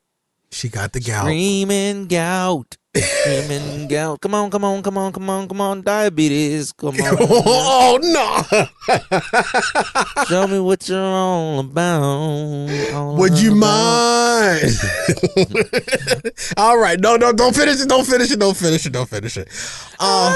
[0.53, 1.25] She got the gout.
[1.25, 2.77] Screaming gout.
[2.95, 4.21] Screaming gout.
[4.21, 5.81] Come on, come on, come on, come on, come on.
[5.83, 6.73] Diabetes.
[6.73, 7.17] Come on.
[7.21, 8.43] oh, no.
[10.27, 12.03] Show me what you're all about.
[12.03, 14.61] all Would you about.
[14.63, 14.75] mind?
[16.59, 17.01] all right.
[17.01, 17.89] No, no, don't finish it.
[17.89, 18.39] Don't finish it.
[18.39, 18.93] Don't finish it.
[18.93, 19.49] Don't finish it.
[19.99, 20.35] Uh,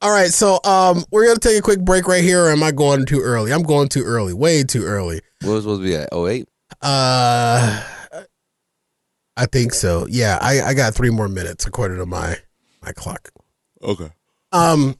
[0.00, 0.30] all right.
[0.30, 2.46] So um, we're going to take a quick break right here.
[2.46, 3.52] Or am I going too early?
[3.52, 4.32] I'm going too early.
[4.32, 5.20] Way too early.
[5.42, 6.08] What was supposed to be at?
[6.12, 6.48] Oh, 08?
[6.80, 7.82] Uh,
[9.38, 10.04] I think so.
[10.10, 12.38] Yeah, I, I got three more minutes according to my
[12.82, 13.30] my clock.
[13.80, 14.10] Okay.
[14.50, 14.98] Um,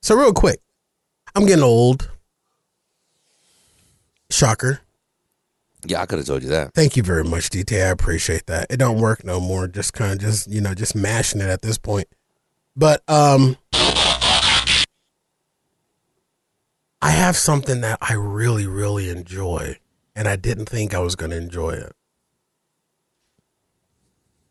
[0.00, 0.60] so real quick,
[1.34, 2.08] I'm getting old.
[4.30, 4.80] Shocker.
[5.84, 6.72] Yeah, I could have told you that.
[6.72, 7.84] Thank you very much, DT.
[7.84, 8.68] I appreciate that.
[8.70, 9.66] It don't work no more.
[9.66, 12.06] Just kind of just you know just mashing it at this point.
[12.76, 13.56] But um,
[17.02, 19.78] I have something that I really really enjoy,
[20.14, 21.92] and I didn't think I was going to enjoy it.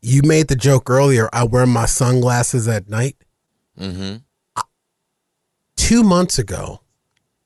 [0.02, 1.28] You made the joke earlier.
[1.32, 3.16] I wear my sunglasses at night.
[3.78, 4.16] Mm-hmm.
[5.76, 6.80] Two months ago,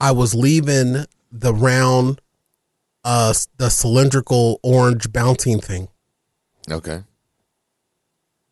[0.01, 2.21] I was leaving the round,
[3.05, 5.89] uh, the cylindrical orange bouncing thing.
[6.71, 7.03] Okay.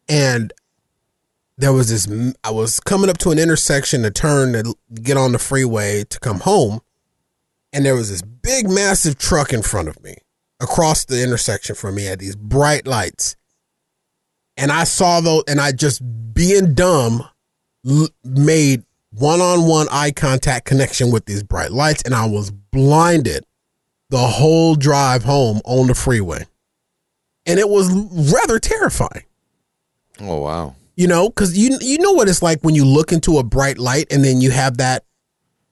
[0.08, 0.52] and
[1.56, 2.06] there was this
[2.44, 6.20] i was coming up to an intersection to turn to get on the freeway to
[6.20, 6.80] come home
[7.72, 10.16] and there was this big massive truck in front of me
[10.60, 13.36] across the intersection from me had these bright lights
[14.56, 16.02] and i saw those and i just
[16.34, 17.22] being dumb
[17.88, 18.82] l- made
[19.14, 23.44] one-on-one eye contact connection with these bright lights and i was blinded
[24.10, 26.44] the whole drive home on the freeway
[27.46, 27.90] and it was
[28.32, 29.24] rather terrifying
[30.20, 30.74] Oh, wow.
[30.96, 33.78] you know because you you know what it's like when you look into a bright
[33.78, 35.04] light and then you have that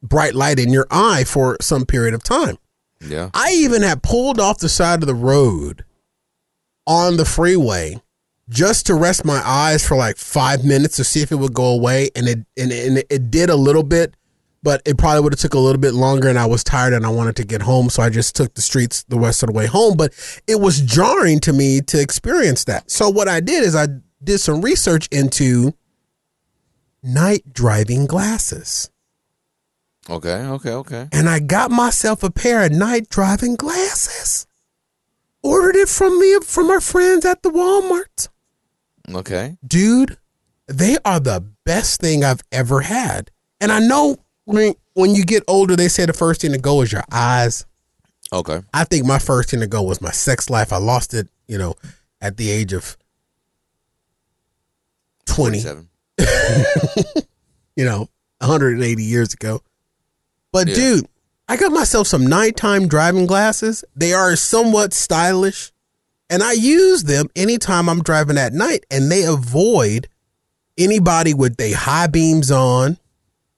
[0.03, 2.57] bright light in your eye for some period of time
[3.07, 3.29] Yeah.
[3.35, 5.85] i even had pulled off the side of the road
[6.87, 8.01] on the freeway
[8.51, 11.67] just to rest my eyes for like five minutes to see if it would go
[11.67, 14.15] away and it and, it- and it, it did a little bit
[14.63, 17.07] but it probably would have took a little bit longer and i was tired and
[17.07, 19.53] i wanted to get home so i just took the streets the rest of the
[19.55, 20.13] way home but
[20.47, 23.87] it was jarring to me to experience that so what i did is i
[24.23, 25.73] did some research into
[27.03, 28.91] night driving glasses
[30.09, 31.09] Okay, okay, okay.
[31.13, 34.47] and I got myself a pair of night driving glasses.
[35.43, 38.29] Ordered it from me from our friends at the Walmart.
[39.17, 39.57] Okay.
[39.67, 40.17] Dude,
[40.67, 43.31] they are the best thing I've ever had.
[43.61, 46.83] And I know when when you get older, they say the first thing to go
[46.83, 47.65] is your eyes.
[48.33, 48.61] Okay.
[48.73, 50.73] I think my first thing to go was my sex life.
[50.73, 51.75] I lost it, you know,
[52.21, 52.97] at the age of
[55.27, 55.63] 20.
[55.63, 55.89] 27.
[57.77, 58.09] you know,
[58.39, 59.61] 180 years ago.
[60.53, 60.75] But Yeah.
[60.75, 61.09] dude,
[61.49, 63.85] I got myself some nighttime driving glasses.
[63.97, 65.73] They are somewhat stylish,
[66.31, 70.09] and I use them anytime I'm driving at night, and they avoid
[70.79, 72.97] anybody with their high beams on.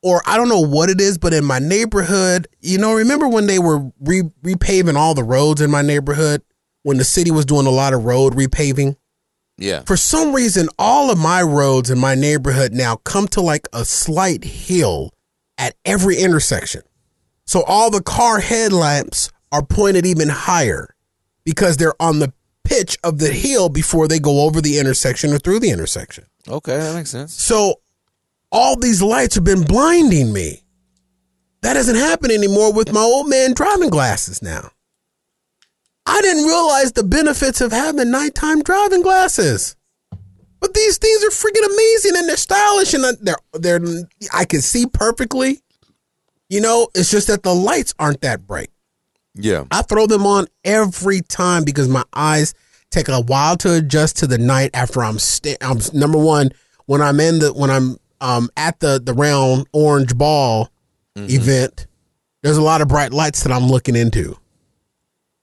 [0.02, 3.46] Or I don't know what it is, but in my neighborhood, you know, remember when
[3.46, 6.42] they were re- repaving all the roads in my neighborhood
[6.82, 8.96] when the city was doing a lot of road repaving?
[9.58, 9.82] Yeah.
[9.82, 13.84] For some reason, all of my roads in my neighborhood now come to like a
[13.84, 15.12] slight hill
[15.56, 16.82] at every intersection.
[17.46, 20.96] So all the car headlamps are pointed even higher
[21.44, 22.32] because they're on the
[22.64, 26.24] pitch of the hill before they go over the intersection or through the intersection.
[26.48, 27.34] Okay, that makes sense.
[27.34, 27.80] So
[28.50, 30.62] all these lights have been blinding me.
[31.62, 34.70] That doesn't happen anymore with my old man driving glasses now.
[36.04, 39.76] I didn't realize the benefits of having nighttime driving glasses.
[40.60, 43.80] But these things are freaking amazing and they're stylish and they're they're
[44.32, 45.60] I can see perfectly.
[46.48, 48.70] You know, it's just that the lights aren't that bright.
[49.34, 49.64] Yeah.
[49.70, 52.54] I throw them on every time because my eyes
[52.90, 56.50] take a while to adjust to the night after I'm sta- I'm number one
[56.86, 60.70] when I'm in the when I'm um at the the round orange ball
[61.16, 61.86] event.
[62.42, 64.36] There's a lot of bright lights that I'm looking into.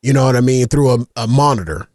[0.02, 0.68] You know what I mean?
[0.68, 1.88] Through a, a monitor.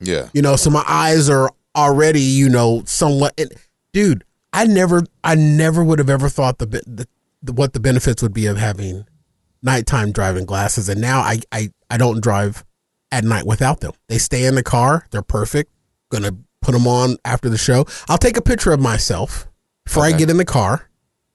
[0.00, 0.28] Yeah.
[0.34, 3.34] You know, so my eyes are already, you know, somewhat.
[3.38, 3.52] And,
[3.92, 7.06] dude, I never, I never would have ever thought the, the,
[7.42, 9.06] the what the benefits would be of having
[9.66, 12.64] nighttime driving glasses, and now I, I, I don't drive
[13.12, 13.92] at night without them.
[14.08, 15.06] They stay in the car.
[15.10, 15.70] They're perfect.
[16.10, 17.84] Gonna put them on after the show.
[18.08, 19.48] I'll take a picture of myself
[19.84, 20.88] before I get in the car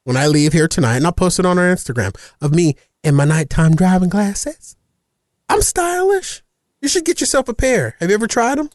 [0.03, 3.15] when I leave here tonight, and I'll post it on our Instagram of me in
[3.15, 4.75] my nighttime driving glasses.
[5.47, 6.43] I'm stylish.
[6.81, 7.95] You should get yourself a pair.
[7.99, 8.69] Have you ever tried them?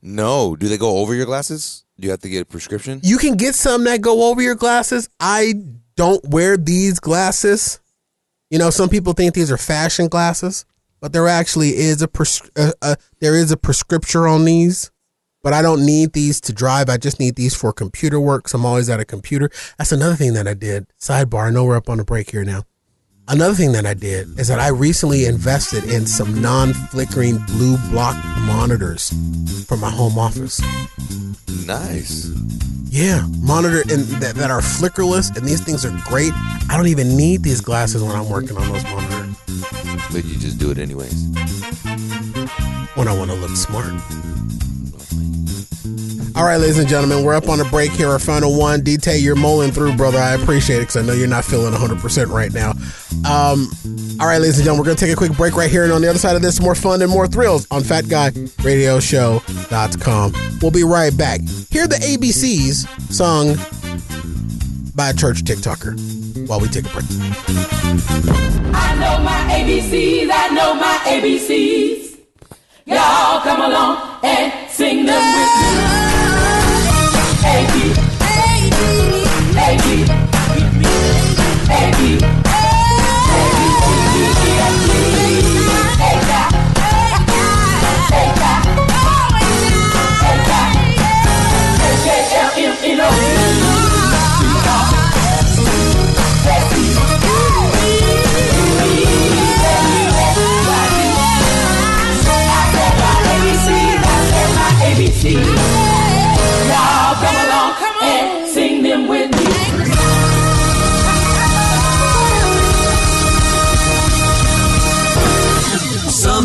[0.00, 0.56] No.
[0.56, 1.84] Do they go over your glasses?
[1.98, 3.00] Do you have to get a prescription?
[3.02, 5.08] You can get some that go over your glasses.
[5.20, 5.54] I
[5.96, 7.80] don't wear these glasses.
[8.52, 10.66] You know, some people think these are fashion glasses,
[11.00, 14.90] but there actually is a, pres- there is a prescription on these.
[15.42, 16.88] But I don't need these to drive.
[16.90, 18.44] I just need these for computer work.
[18.44, 19.50] 'cause I'm always at a computer.
[19.78, 20.86] That's another thing that I did.
[21.00, 21.48] Sidebar.
[21.48, 22.62] I know we're up on a break here now.
[23.28, 28.16] Another thing that I did is that I recently invested in some non-flickering blue block
[28.40, 29.10] monitors
[29.66, 30.60] for my home office.
[31.66, 32.26] Nice.
[32.90, 36.32] Yeah, monitor and that, that are flickerless, and these things are great.
[36.68, 39.36] I don't even need these glasses when I'm working on those monitors
[40.12, 41.14] But you just do it anyways.
[42.94, 43.92] when I want to look smart.
[46.34, 48.08] All right, ladies and gentlemen, we're up on a break here.
[48.08, 48.80] Our final one.
[48.80, 50.16] DT, you're mulling through, brother.
[50.18, 52.70] I appreciate it because I know you're not feeling 100% right now.
[53.28, 53.68] Um,
[54.18, 55.84] all right, ladies and gentlemen, we're going to take a quick break right here.
[55.84, 60.32] And on the other side of this, more fun and more thrills on fatguyradioshow.com.
[60.62, 61.40] We'll be right back.
[61.70, 63.56] Hear the ABCs sung
[64.94, 67.04] by a church TikToker while we take a break.
[68.74, 72.11] I know my ABCs, I know my ABCs.
[72.84, 75.72] Y'all come along and sing them with me.
[77.44, 77.71] A,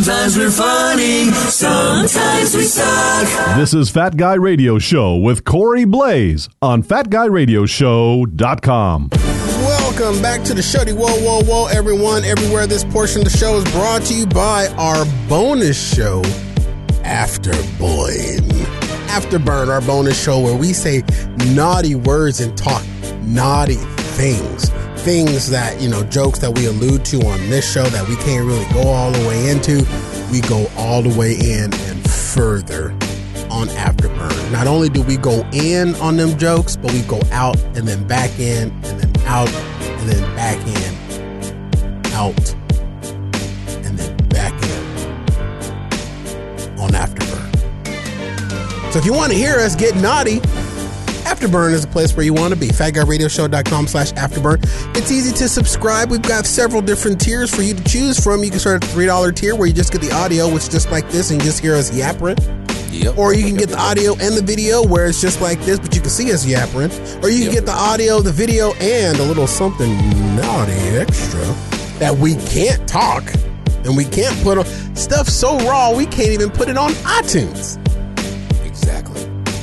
[0.08, 3.58] Sometimes we're funny, sometimes we suck.
[3.58, 9.10] This is Fat Guy Radio Show with Corey Blaze on fatguyradioshow.com.
[9.12, 10.86] Welcome back to the show.
[10.86, 12.68] Whoa, whoa, whoa, everyone, everywhere.
[12.68, 16.22] This portion of the show is brought to you by our bonus show,
[17.04, 18.48] Afterburn.
[19.10, 21.04] Afterburn, our bonus show where we say
[21.54, 22.82] naughty words and talk
[23.24, 24.72] naughty things.
[25.08, 28.46] Things that, you know, jokes that we allude to on this show that we can't
[28.46, 29.78] really go all the way into.
[30.34, 32.92] We go all the way in and further
[33.50, 34.52] on Afterburn.
[34.52, 38.06] Not only do we go in on them jokes, but we go out and then
[38.06, 39.50] back in and then out
[39.80, 40.94] and then back in,
[42.14, 42.56] out
[43.86, 44.84] and then back in
[46.78, 47.48] on Afterburn.
[48.92, 50.42] So if you want to hear us get naughty,
[51.38, 52.70] Afterburn is a place where you want to be.
[52.70, 54.58] FatGuyRadioshow.com slash Afterburn.
[54.98, 56.10] It's easy to subscribe.
[56.10, 58.44] We've got several different tiers for you to choose from.
[58.44, 60.90] You can start at $3 tier where you just get the audio, which is just
[60.90, 62.40] like this, and you just hear us yappering.
[62.92, 63.20] Yep.
[63.20, 65.94] Or you can get the audio and the video where it's just like this, but
[65.94, 66.92] you can see us yappering.
[67.24, 69.96] Or you can get the audio, the video, and a little something
[70.36, 71.46] naughty extra
[72.00, 73.24] that we can't talk
[73.86, 74.66] and we can't put on.
[74.96, 77.78] Stuff so raw, we can't even put it on iTunes.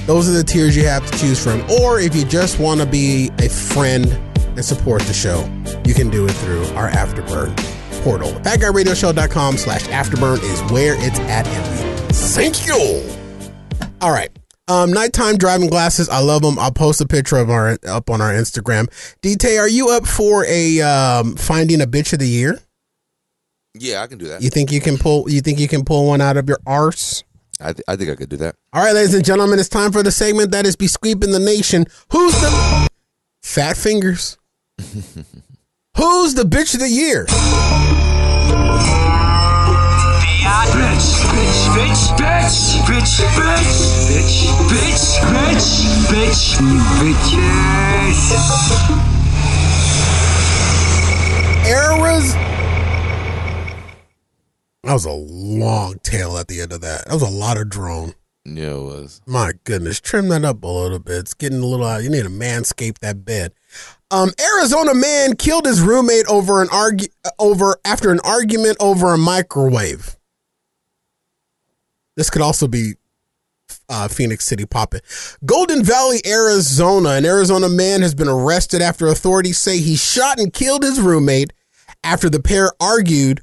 [0.06, 1.62] Those are the tiers you have to choose from.
[1.80, 5.40] Or if you just want to be a friend and support the show,
[5.86, 7.56] you can do it through our Afterburn
[8.02, 8.30] portal.
[8.42, 13.02] FatGuyRadioshow.com slash Afterburn is where it's at, and we thank you.
[14.02, 14.30] All right.
[14.68, 16.08] Um, nighttime driving glasses.
[16.08, 16.58] I love them.
[16.58, 18.88] I'll post a picture of our up on our Instagram.
[19.22, 22.58] DT, are you up for a um, finding a bitch of the year?
[23.74, 24.42] Yeah, I can do that.
[24.42, 25.28] You think you can pull?
[25.28, 27.24] You think you can pull one out of your arse?
[27.64, 28.56] I, th- I think I could do that.
[28.74, 31.86] All right, ladies and gentlemen, it's time for the segment that is besqueeping the nation.
[32.12, 32.88] Who's the
[33.42, 34.36] fat fingers?
[35.96, 37.24] Who's the bitch of the year?
[40.74, 43.72] Bitch, bitch, bitch, bitch, bitch, bitch,
[44.10, 44.36] bitch,
[44.68, 45.68] bitch, bitch,
[46.10, 46.44] bitch,
[47.00, 48.20] bitches.
[51.66, 52.53] Eras.
[54.84, 57.06] That was a long tail at the end of that.
[57.06, 58.14] That was a lot of drone.
[58.44, 59.22] Yeah, it was.
[59.26, 61.16] My goodness, trim that up a little bit.
[61.16, 61.86] It's getting a little.
[61.86, 63.54] Uh, you need to manscape that bed.
[64.10, 67.08] Um, Arizona man killed his roommate over an argu-
[67.38, 70.16] over after an argument over a microwave.
[72.16, 72.92] This could also be
[73.88, 75.00] uh, Phoenix City popping.
[75.46, 77.10] Golden Valley, Arizona.
[77.12, 81.54] An Arizona man has been arrested after authorities say he shot and killed his roommate
[82.04, 83.40] after the pair argued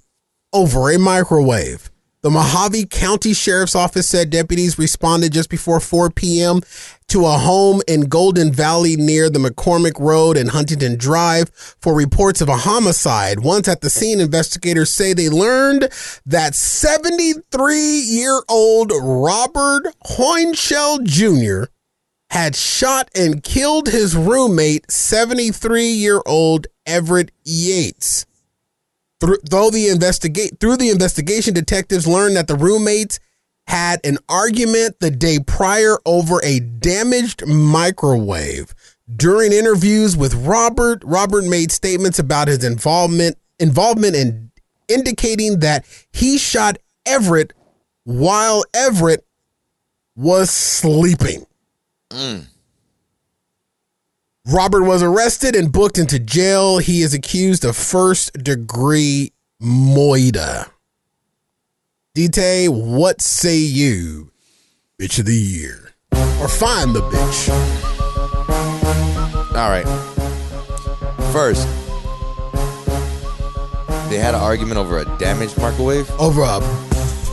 [0.53, 1.91] over a microwave.
[2.23, 6.61] The Mohave County Sheriff's Office said deputies responded just before 4 p.m.
[7.07, 12.39] to a home in Golden Valley near the McCormick Road and Huntington Drive for reports
[12.39, 13.39] of a homicide.
[13.39, 15.89] Once at the scene, investigators say they learned
[16.27, 21.71] that 73 year old Robert Hoinshell Jr.
[22.29, 28.27] had shot and killed his roommate, 73 year old Everett Yates.
[29.21, 33.19] Through, though the investigate through the investigation, detectives learned that the roommates
[33.67, 38.73] had an argument the day prior over a damaged microwave.
[39.15, 44.51] During interviews with Robert, Robert made statements about his involvement involvement in
[44.87, 47.53] indicating that he shot Everett
[48.03, 49.23] while Everett
[50.15, 51.45] was sleeping.
[52.09, 52.47] Mm.
[54.47, 56.79] Robert was arrested and booked into jail.
[56.79, 60.67] He is accused of first degree moida.
[62.15, 64.31] Dite, what say you?
[64.99, 65.91] Bitch of the year.
[66.41, 67.49] Or find the bitch.
[69.55, 69.85] All right.
[71.31, 71.67] First,
[74.09, 76.09] they had an argument over a damaged microwave.
[76.19, 76.59] Over a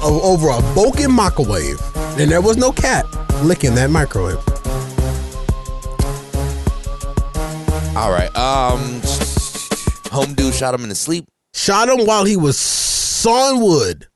[0.02, 1.80] over a broken microwave.
[2.18, 3.06] And there was no cat
[3.42, 4.38] licking that microwave.
[7.98, 8.34] All right.
[8.36, 9.00] Um,
[10.12, 11.26] home dude shot him in his sleep.
[11.52, 14.06] Shot him while he was sawing wood.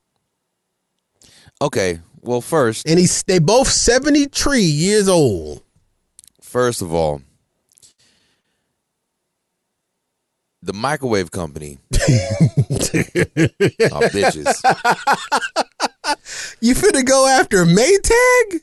[1.61, 1.99] Okay.
[2.21, 5.65] Well, first, And he's they both 73 years old.
[6.41, 7.23] first of all,
[10.63, 11.79] the microwave company.
[11.93, 11.99] oh,
[14.13, 14.63] bitches.
[16.61, 18.61] You finna go after Maytag?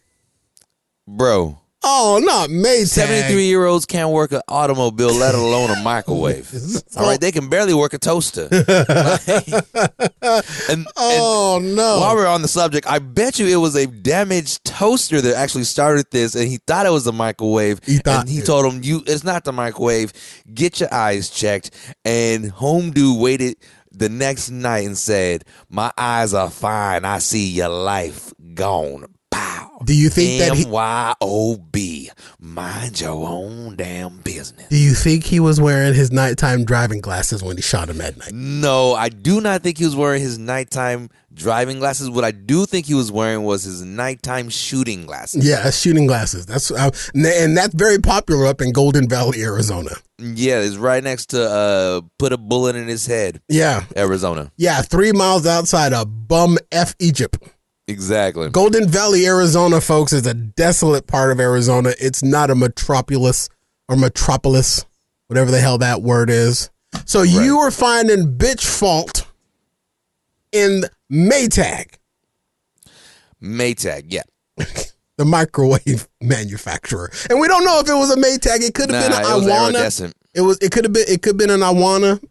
[1.06, 2.88] Bro, Oh, not Maytag.
[2.88, 6.54] 73 year olds can't work an automobile, let alone a microwave.
[6.98, 8.48] All right, they can barely work a toaster.
[8.52, 8.66] and,
[10.98, 12.00] Oh no.
[12.00, 15.64] While we're on the subject, I bet you it was a damaged toaster that actually
[15.64, 17.80] started this, and he thought it was a microwave.
[17.86, 18.46] He thought and he it.
[18.46, 20.12] told him, "You, it's not the microwave.
[20.54, 21.72] Get your eyes checked."
[22.04, 23.56] And home dude waited
[23.92, 27.06] the next night and said, "My eyes are fine.
[27.06, 29.06] I see your life gone."
[29.84, 32.12] Do you think that he M Y O B.
[32.40, 34.68] Mind your own damn business.
[34.70, 38.18] Do you think he was wearing his nighttime driving glasses when he shot him at
[38.18, 38.32] night?
[38.34, 42.10] No, I do not think he was wearing his nighttime driving glasses.
[42.10, 45.48] What I do think he was wearing was his nighttime shooting glasses.
[45.48, 46.46] Yeah, shooting glasses.
[46.46, 49.92] That's uh, and that's very popular up in Golden Valley, Arizona.
[50.18, 54.52] Yeah, it's right next to uh put a bullet in his head, Yeah, Arizona.
[54.58, 57.38] yeah, three miles outside of bum f Egypt.
[57.90, 58.50] Exactly.
[58.52, 61.94] Golden Valley, Arizona, folks, is a desolate part of Arizona.
[62.00, 63.50] It's not a metropolis
[63.88, 64.86] or metropolis,
[65.28, 66.70] whatever the hell that word is.
[67.06, 69.26] So you are finding bitch fault
[70.52, 71.96] in Maytag,
[73.42, 74.22] Maytag, yeah.
[75.18, 78.62] the microwave manufacturer, and we don't know if it was a Maytag.
[78.62, 80.14] It could have Nah, been an Iwana.
[80.34, 80.58] It was.
[80.60, 81.06] It could have been.
[81.08, 82.24] It could have been an Iwana,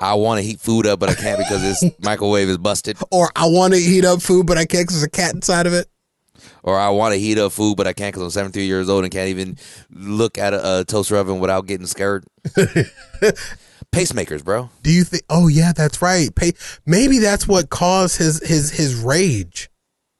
[0.00, 2.96] I want to heat food up, but I can't because this microwave is busted.
[3.10, 5.66] or I want to heat up food, but I can't because there's a cat inside
[5.66, 5.88] of it.
[6.62, 9.02] Or I want to heat up food, but I can't because I'm 73 years old
[9.04, 9.56] and can't even
[9.90, 12.24] look at a, a toaster oven without getting scared.
[13.92, 14.68] Pacemakers, bro.
[14.82, 15.22] Do you think?
[15.30, 16.32] Oh yeah, that's right.
[16.34, 16.52] Pay,
[16.84, 19.70] maybe that's what caused his his his rage.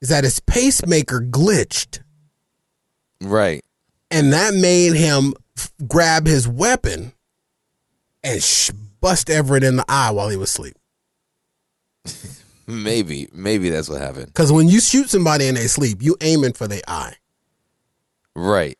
[0.01, 2.01] Is that his pacemaker glitched,
[3.21, 3.63] Right.
[4.11, 7.13] and that made him f- grab his weapon
[8.23, 8.71] and sh-
[9.01, 10.77] bust Everett in the eye while he was asleep.
[12.67, 13.29] Maybe.
[13.33, 14.27] Maybe that's what happened.
[14.27, 17.15] Because when you shoot somebody in their sleep, you aiming for their eye.
[18.37, 18.79] Right.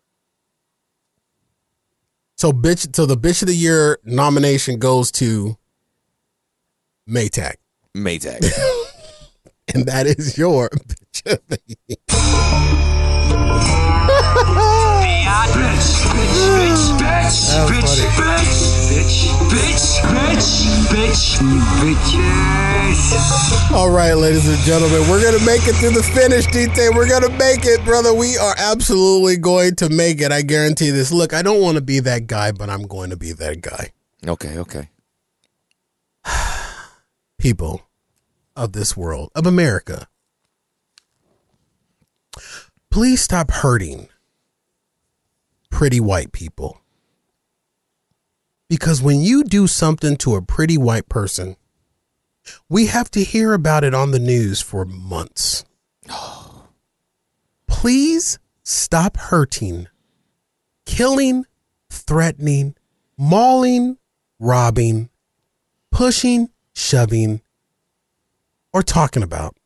[2.37, 2.95] So bitch.
[2.95, 5.57] So the bitch of the year nomination goes to
[7.09, 7.55] Maytag,
[7.97, 8.41] Maytag.
[9.75, 13.08] and that is your bitch of the year.
[15.89, 17.97] Bitch, bitch, bitch, bitch,
[18.89, 19.15] bitch,
[19.49, 20.45] bitch, bitch,
[20.93, 21.41] bitch,
[21.81, 22.03] bitch,
[22.91, 23.73] bitches.
[23.73, 26.95] All right, ladies and gentlemen, we're gonna make it through the finish, DT.
[26.95, 28.13] We're gonna make it, brother.
[28.13, 30.31] We are absolutely going to make it.
[30.31, 31.11] I guarantee this.
[31.11, 33.93] Look, I don't want to be that guy, but I'm going to be that guy.
[34.27, 34.91] okay, okay.
[37.39, 37.89] People
[38.55, 40.07] of this world, of America,
[42.91, 44.09] please stop hurting
[45.71, 46.81] pretty white people.
[48.69, 51.57] Because when you do something to a pretty white person,
[52.69, 55.65] we have to hear about it on the news for months.
[57.67, 59.87] please stop hurting,
[60.85, 61.45] killing,
[61.91, 62.75] threatening,
[63.17, 63.97] mauling,
[64.41, 65.09] robbing,
[65.93, 67.41] pushing, shoving,
[68.73, 69.57] or talking about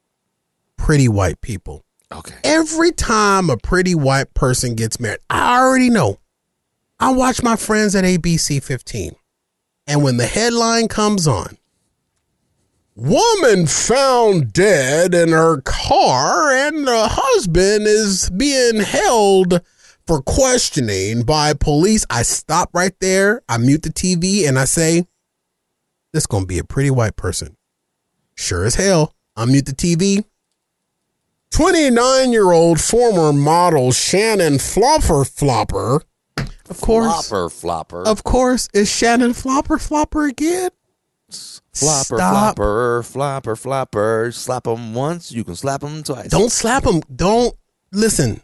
[0.76, 1.84] pretty white people.
[2.12, 2.34] Okay.
[2.44, 6.18] Every time a pretty white person gets married, I already know.
[7.00, 9.12] I watch my friends at ABC 15.
[9.86, 11.58] And when the headline comes on,
[12.94, 19.60] woman found dead in her car and the husband is being held
[20.06, 25.06] for questioning by police, I stop right there, I mute the TV, and I say,
[26.12, 27.56] this going to be a pretty white person.
[28.34, 29.14] Sure as hell.
[29.36, 30.24] I mute the TV.
[31.52, 36.02] 29 year old former model Shannon Flopper Flopper,
[36.70, 38.06] of course, Flopper, flopper.
[38.06, 40.70] of course, is Shannon Flopper Flopper again?
[41.30, 42.56] Flopper, Stop.
[42.56, 44.32] flopper, flopper, flopper.
[44.32, 46.28] Slap them once, you can slap them twice.
[46.28, 47.00] Don't slap him.
[47.14, 47.54] Don't
[47.92, 48.42] listen.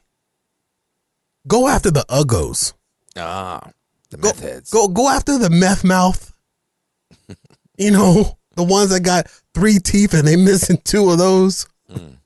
[1.46, 2.72] Go after the uggos.
[3.16, 3.70] Ah,
[4.10, 4.70] the Go, meth heads.
[4.70, 6.32] go go after the meth mouth.
[7.78, 11.66] you know, the ones that got three teeth and they missing two of those.
[11.90, 12.16] Mm.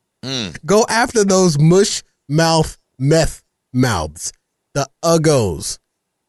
[0.65, 3.43] Go after those mush mouth meth
[3.73, 4.33] mouths.
[4.75, 5.79] The uggos.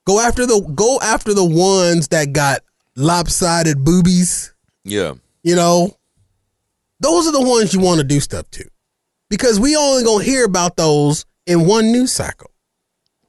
[0.06, 2.62] Go after the go after the ones that got
[2.96, 4.54] lopsided boobies.
[4.84, 5.14] Yeah.
[5.44, 5.96] You know,
[7.00, 8.66] those are the ones you want to do stuff to,
[9.30, 12.50] because we only gonna hear about those in one news cycle.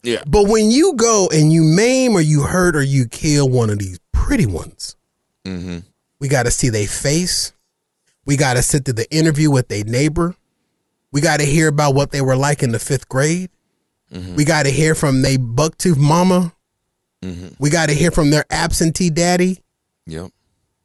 [0.03, 0.23] Yeah.
[0.27, 3.79] But when you go and you maim or you hurt or you kill one of
[3.79, 4.97] these pretty ones,
[5.45, 5.79] Mm-hmm.
[6.21, 7.53] we got to see their face.
[8.25, 10.35] We got to sit through the interview with their neighbor.
[11.15, 13.49] We got to hear about what they were like in the fifth grade.
[14.35, 16.53] We got to hear from their bucktooth mama.
[17.23, 17.55] Mm-hmm.
[17.61, 19.61] We got to hear from their absentee daddy.
[20.07, 20.33] Yep.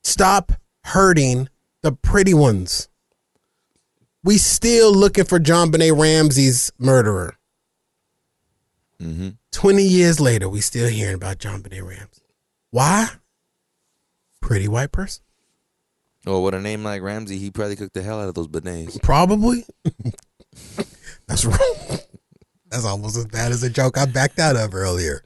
[0.03, 0.51] Stop
[0.83, 1.49] hurting
[1.81, 2.89] the pretty ones.
[4.23, 7.35] We still looking for JonBenét Ramsey's murderer.
[9.01, 9.29] Mm-hmm.
[9.51, 12.21] 20 years later, we still hearing about JonBenét Ramsey.
[12.69, 13.09] Why?
[14.41, 15.23] Pretty white person.
[16.25, 19.01] Well, with a name like Ramsey, he probably cooked the hell out of those beignets.
[19.01, 19.65] Probably.
[21.27, 21.99] That's wrong.
[22.69, 25.23] That's almost as bad as a joke I backed out of earlier.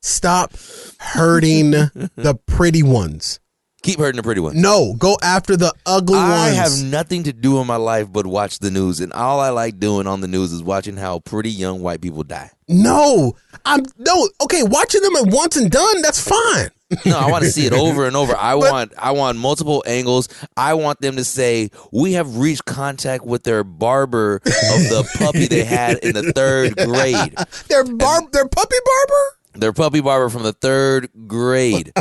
[0.00, 0.52] Stop
[0.98, 3.40] hurting the pretty ones.
[3.84, 4.56] Keep hurting the pretty ones.
[4.56, 6.56] No, go after the ugly I ones.
[6.56, 9.78] have nothing to do in my life but watch the news, and all I like
[9.78, 12.50] doing on the news is watching how pretty young white people die.
[12.66, 13.36] no,
[13.66, 14.62] I'm no okay.
[14.62, 16.00] Watching them at once and done.
[16.00, 16.70] That's fine.
[17.04, 18.34] No, I want to see it over and over.
[18.34, 20.28] I want I want multiple angles.
[20.56, 25.46] I want them to say we have reached contact with their barber of the puppy
[25.46, 27.34] they had in the third grade.
[27.68, 29.38] Their barb, their puppy barber.
[29.60, 31.92] Their puppy barber from the third grade.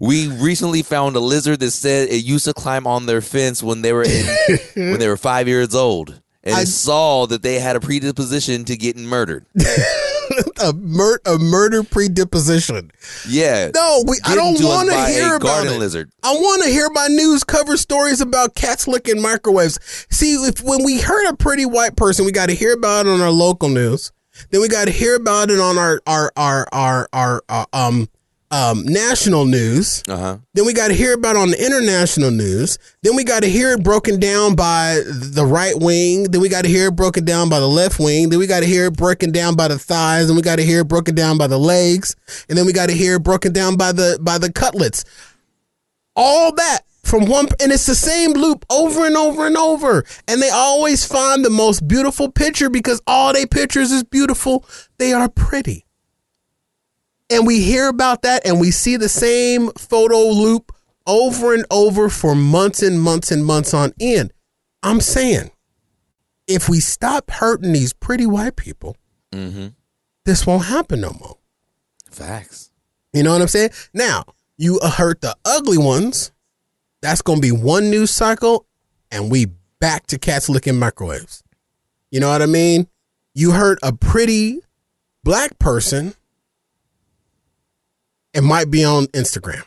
[0.00, 3.82] We recently found a lizard that said it used to climb on their fence when
[3.82, 4.26] they were in,
[4.74, 8.64] when they were five years old, and I- it saw that they had a predisposition
[8.66, 9.44] to getting murdered.
[10.62, 12.90] a mur- a murder predisposition.
[13.28, 13.70] Yeah.
[13.74, 15.78] No, we, I don't want to hear a about garden it.
[15.78, 16.10] lizard.
[16.22, 19.78] I want to hear my news cover stories about cats licking microwaves.
[20.10, 23.10] See, if when we heard a pretty white person, we got to hear about it
[23.10, 24.12] on our local news.
[24.50, 28.08] Then we got to hear about it on our our our our our uh, um
[28.50, 30.02] um national news.
[30.08, 30.38] Uh huh.
[30.54, 32.78] Then we got to hear about it on the international news.
[33.02, 36.24] Then we got to hear it broken down by the right wing.
[36.24, 38.30] Then we got to hear it broken down by the left wing.
[38.30, 40.28] Then we got to hear it broken down by the thighs.
[40.28, 42.16] And we got to hear it broken down by the legs.
[42.48, 45.04] And then we got to hear it broken down by the by the cutlets.
[46.16, 50.04] All that from one, and it's the same loop over and over and over.
[50.26, 54.64] And they always find the most beautiful picture because all they pictures is beautiful.
[54.98, 55.86] They are pretty
[57.30, 60.72] and we hear about that and we see the same photo loop
[61.06, 64.32] over and over for months and months and months on end.
[64.82, 65.50] I'm saying,
[66.46, 68.96] if we stop hurting these pretty white people,
[69.32, 69.68] Mm-hmm.
[70.24, 71.36] this won't happen no more.
[72.10, 72.70] Facts.
[73.12, 73.70] You know what I'm saying?
[73.92, 74.24] Now,
[74.56, 76.32] you hurt the ugly ones.
[77.02, 78.66] That's going to be one news cycle,
[79.10, 79.46] and we
[79.80, 81.42] back to cats licking microwaves.
[82.10, 82.88] You know what I mean?
[83.34, 84.60] You hurt a pretty
[85.24, 86.14] black person,
[88.38, 89.64] it might be on Instagram.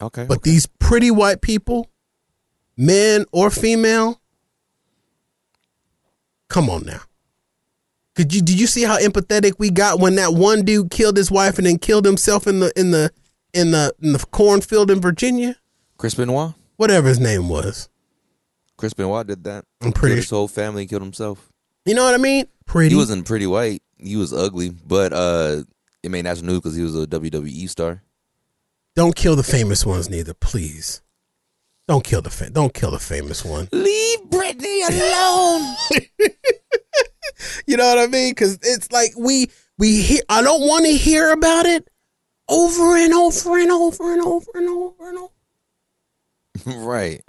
[0.00, 0.24] Okay.
[0.26, 1.90] But these pretty white people,
[2.74, 4.18] men or female,
[6.48, 7.02] come on now.
[8.16, 11.30] Could you did you see how empathetic we got when that one dude killed his
[11.30, 13.12] wife and then killed himself in the in the
[13.52, 15.56] in the in the cornfield in Virginia?
[15.98, 16.54] Chris Benoit.
[16.76, 17.90] Whatever his name was.
[18.78, 19.66] Chris Benoit did that.
[19.82, 21.52] I'm pretty his whole family killed himself.
[21.84, 22.46] You know what I mean?
[22.64, 22.94] Pretty.
[22.94, 23.82] He wasn't pretty white.
[23.98, 25.64] He was ugly, but uh,
[26.02, 28.02] it made national news because he was a WWE star.
[28.96, 31.02] Don't kill the famous ones neither, please.
[31.86, 33.68] Don't kill the fa- don't kill the famous one.
[33.72, 35.76] Leave Britney alone.
[37.66, 38.32] You know what I mean?
[38.32, 39.48] Because it's like we
[39.78, 40.20] we hear.
[40.28, 41.88] I don't want to hear about it
[42.48, 46.84] over and over and over and over and over and over.
[46.86, 47.22] right.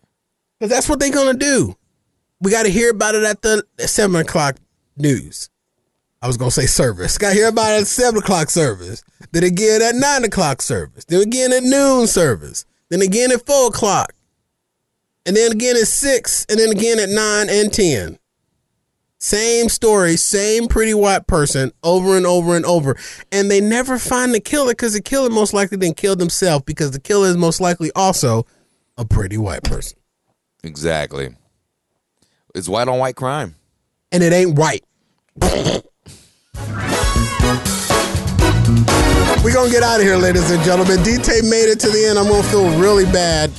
[0.60, 1.76] Because that's what they're gonna do.
[2.40, 4.58] We got to hear about it at the seven o'clock
[4.98, 5.51] news.
[6.22, 7.18] I was gonna say service.
[7.18, 9.04] Got here about it at seven o'clock service.
[9.32, 11.04] Then again at nine o'clock service.
[11.06, 12.66] Then again at noon service.
[12.90, 14.14] Then again at four o'clock.
[15.26, 16.46] And then again at six.
[16.48, 18.20] And then again at nine and ten.
[19.18, 22.98] Same story, same pretty white person over and over and over.
[23.32, 26.90] And they never find the killer because the killer most likely didn't kill themselves because
[26.90, 28.48] the killer is most likely also
[28.98, 30.00] a pretty white person.
[30.64, 31.36] Exactly.
[32.56, 33.56] It's white on white crime.
[34.12, 34.84] And it ain't white.
[39.44, 41.02] We're gonna get out of here, ladies and gentlemen.
[41.04, 42.20] D-Tape made it to the end.
[42.20, 43.50] I'm gonna feel really bad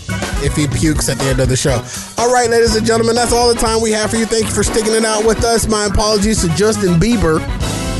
[0.44, 1.82] if he pukes at the end of the show.
[2.18, 4.26] All right, ladies and gentlemen, that's all the time we have for you.
[4.26, 5.68] Thank you for sticking it out with us.
[5.68, 7.40] My apologies to Justin Bieber,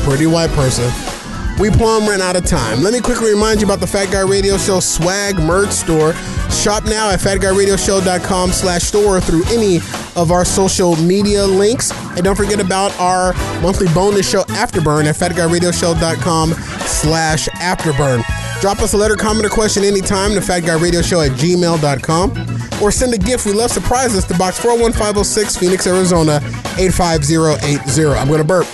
[0.03, 1.12] pretty white person.
[1.59, 2.81] We plumb ran out of time.
[2.81, 6.13] Let me quickly remind you about the Fat Guy Radio Show swag merch store.
[6.49, 9.77] Shop now at fatguyradioshow.com slash store through any
[10.15, 11.91] of our social media links.
[12.15, 18.23] And don't forget about our monthly bonus show Afterburn at fatguyradioshow.com slash afterburn.
[18.61, 23.17] Drop us a letter, comment, or question anytime to fatguyradioshow at gmail.com or send a
[23.17, 23.45] gift.
[23.45, 26.37] We love surprises to box 41506 Phoenix, Arizona
[26.77, 28.17] 85080.
[28.17, 28.67] I'm going to burp.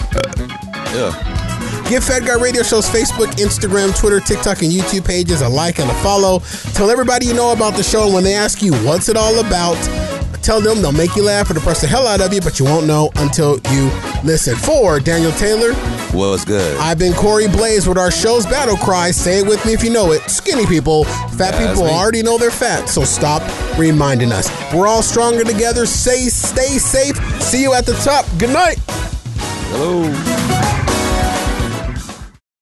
[0.93, 1.38] Yeah.
[1.87, 5.89] Give Fat Guy Radio Show's Facebook, Instagram, Twitter, TikTok, and YouTube pages a like and
[5.89, 6.39] a follow.
[6.73, 9.39] Tell everybody you know about the show, and when they ask you what's it all
[9.39, 9.75] about,
[10.43, 12.65] tell them they'll make you laugh or depress the hell out of you, but you
[12.65, 13.89] won't know until you
[14.23, 14.55] listen.
[14.55, 15.71] For Daniel Taylor,
[16.13, 16.77] Well, it's good.
[16.79, 19.09] I've been Corey Blaze with our show's battle cry.
[19.09, 20.21] Say it with me if you know it.
[20.29, 21.91] Skinny people, fat That's people me.
[21.91, 23.41] already know they're fat, so stop
[23.79, 24.47] reminding us.
[24.75, 25.87] We're all stronger together.
[25.87, 27.15] Say, stay safe.
[27.41, 28.25] See you at the top.
[28.37, 28.77] Good night.
[29.71, 30.38] Hello.